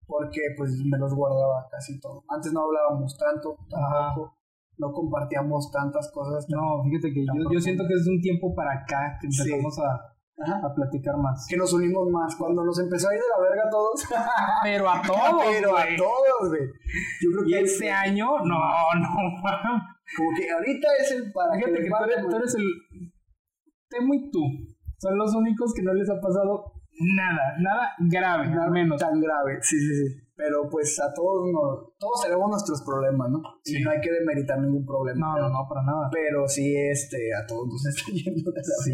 [0.06, 2.26] porque pues me los guardaba casi todo.
[2.28, 4.36] Antes no hablábamos tanto, tampoco.
[4.78, 6.46] No compartíamos tantas cosas.
[6.50, 10.12] No, fíjate que yo, yo, siento que es un tiempo para acá que empezamos a
[10.48, 11.46] a platicar más.
[11.48, 12.36] Que nos unimos más.
[12.36, 14.04] Cuando nos empezó a ir de la verga a todos.
[14.64, 15.44] Pero a todos.
[15.46, 16.68] Pero a todos, güey.
[17.22, 17.60] Yo creo que.
[17.62, 18.60] este año, no,
[18.96, 19.10] no.
[20.18, 21.56] Como que ahorita es el para.
[21.56, 22.68] Fíjate que, tú, eres, tú eres el.
[23.90, 24.42] Temo y tú.
[24.98, 26.74] Son los únicos que no les ha pasado
[27.16, 29.00] nada, nada grave, nada al menos.
[29.00, 30.16] Tan grave, sí, sí, sí.
[30.36, 33.42] Pero pues a todos nos, todos tenemos nuestros problemas, ¿no?
[33.64, 33.78] Sí.
[33.78, 35.36] Y no hay que demeritar ningún problema.
[35.36, 36.10] No, no, no, para nada.
[36.12, 38.94] Pero sí, este, a todos nos está yendo de la sí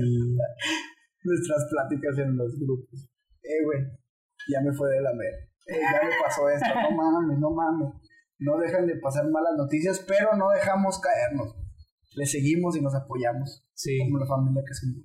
[1.27, 3.09] nuestras pláticas en los grupos.
[3.43, 3.79] Eh, güey,
[4.47, 5.33] ya me fue de la mer.
[5.67, 7.93] Eh, ya me pasó esto, no mames, no mames.
[8.39, 11.55] No dejan de pasar malas noticias, pero no dejamos caernos.
[12.15, 13.65] Le seguimos y nos apoyamos.
[13.73, 13.97] Sí.
[13.99, 15.03] Como la familia que somos.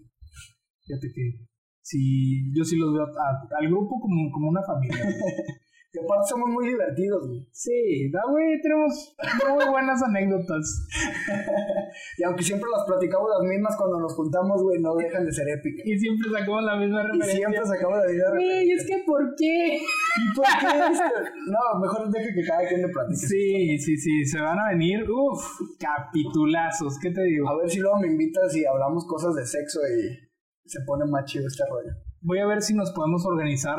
[0.85, 1.47] Fíjate que
[1.80, 5.05] sí, yo sí los veo al grupo como, como una familia.
[5.93, 7.47] Que aparte somos muy divertidos, güey.
[7.53, 9.14] Sí, da, güey, tenemos
[9.45, 10.88] muy buenas anécdotas.
[12.16, 15.51] y aunque siempre las platicamos las mismas cuando nos juntamos, güey, no dejan de ser
[15.51, 15.84] épicas.
[15.84, 17.34] Y siempre sacamos la misma referencia.
[17.34, 18.57] Y siempre sacamos la misma referencia.
[18.57, 19.76] Güey, es que ¿por qué?
[19.76, 21.14] ¿Y por qué esto?
[21.53, 23.26] No, mejor deja que cada quien le platique.
[23.26, 25.45] Sí, sí, sí, se van a venir, uff,
[25.78, 27.51] capitulazos, ¿qué te digo?
[27.51, 30.16] A ver si luego me invitas y hablamos cosas de sexo y
[30.64, 31.93] se pone más chido este rollo.
[32.22, 33.76] Voy a ver si nos podemos organizar.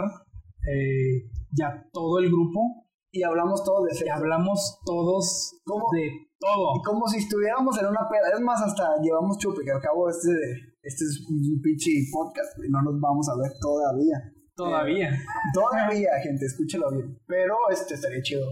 [0.70, 1.26] Eh,
[1.56, 2.88] ya todo el grupo.
[3.12, 4.06] Y hablamos todos de sexo.
[4.08, 5.62] Y hablamos todos
[5.94, 6.82] de todo.
[6.84, 8.34] Como si estuviéramos en una peda.
[8.34, 10.34] Es más, hasta llevamos chupe, que al cabo este,
[10.82, 14.18] este es un pinche podcast y no nos vamos a ver todavía.
[14.56, 15.12] Todavía.
[15.54, 17.20] todavía, gente, escúchelo bien.
[17.28, 18.46] Pero este estaría chido.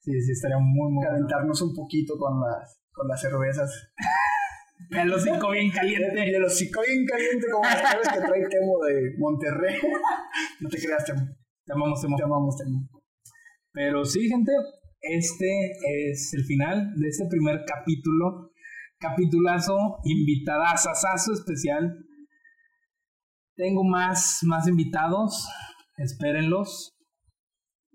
[0.00, 3.70] Sí, sí, estaría muy, muy Calentarnos un poquito con las, con las cervezas.
[4.90, 6.36] El hocico bien caliente.
[6.36, 9.76] El hocico bien caliente como las que trae Temo de Monterrey.
[10.60, 11.20] no te creas, Temo.
[11.70, 12.56] Te amamos, te amamos.
[13.72, 14.50] Pero sí, gente,
[15.02, 15.70] este
[16.10, 18.50] es el final de este primer capítulo.
[18.98, 21.96] Capitulazo, invitada sasazo especial.
[23.54, 25.48] Tengo más, más invitados,
[25.96, 26.98] espérenlos.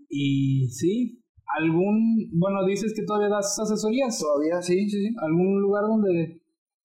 [0.08, 1.22] Y sí,
[1.58, 4.18] algún, bueno, dices que todavía das asesorías.
[4.18, 5.16] Todavía, sí, sí, sí.
[5.22, 6.42] ¿Algún lugar donde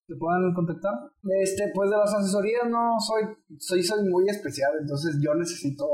[0.07, 0.91] te puedan contactar?
[1.41, 5.85] Este, pues de las asesorías no soy, soy, soy muy especial, entonces yo necesito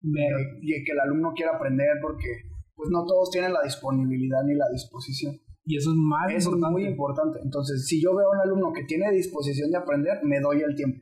[0.00, 2.28] de, que el alumno quiera aprender porque
[2.74, 5.36] pues no todos tienen la disponibilidad ni la disposición.
[5.64, 7.40] Y eso es más eso es muy importante.
[7.42, 10.74] Entonces, si yo veo a un alumno que tiene disposición de aprender, me doy el
[10.74, 10.98] tiempo.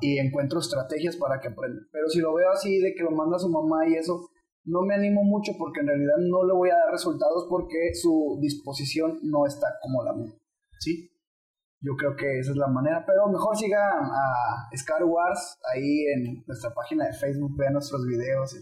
[0.00, 1.82] Y encuentro estrategias para que aprenda.
[1.92, 4.30] Pero si lo veo así, de que lo manda su mamá y eso,
[4.64, 8.38] no me animo mucho porque en realidad no le voy a dar resultados porque su
[8.40, 10.32] disposición no está como la mía.
[10.78, 11.10] ¿Sí?
[11.80, 16.42] Yo creo que esa es la manera, pero mejor sigan a Scar Wars ahí en
[16.46, 18.56] nuestra página de Facebook, vean nuestros videos.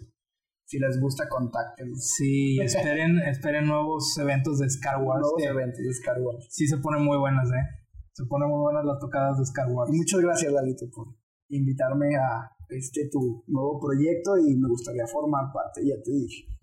[0.67, 1.95] si les gusta, contacten.
[1.97, 5.23] Sí, esperen, esperen nuevos eventos de Scar Wars.
[5.23, 6.47] Nuevos eventos de Scar Wars.
[6.51, 7.65] Sí, se ponen muy buenas, ¿eh?
[8.13, 9.91] Se ponen muy buenas las tocadas de Scar Wars.
[9.95, 11.09] Y muchas gracias, Lalito, por
[11.49, 16.57] invitarme a este tu nuevo proyecto y me gustaría formar parte, ya te dije.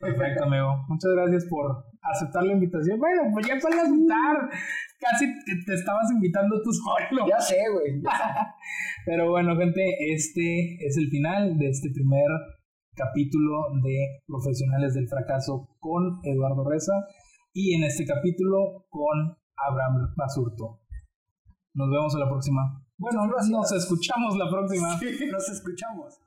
[0.00, 0.84] Perfecto, amigo.
[0.88, 2.98] Muchas gracias por aceptar la invitación.
[2.98, 4.50] Bueno, pues ya para aceptar.
[4.98, 5.26] Casi
[5.64, 7.26] te estabas invitando tú solo.
[7.28, 8.02] Ya sé, güey.
[9.06, 9.82] Pero bueno, gente,
[10.12, 12.26] este es el final de este primer
[12.94, 16.94] capítulo de Profesionales del Fracaso con Eduardo Reza
[17.52, 20.80] y en este capítulo con Abraham Basurto.
[21.74, 22.82] Nos vemos a la próxima.
[22.96, 24.98] Bueno, nos escuchamos la próxima.
[24.98, 26.25] Sí, nos escuchamos.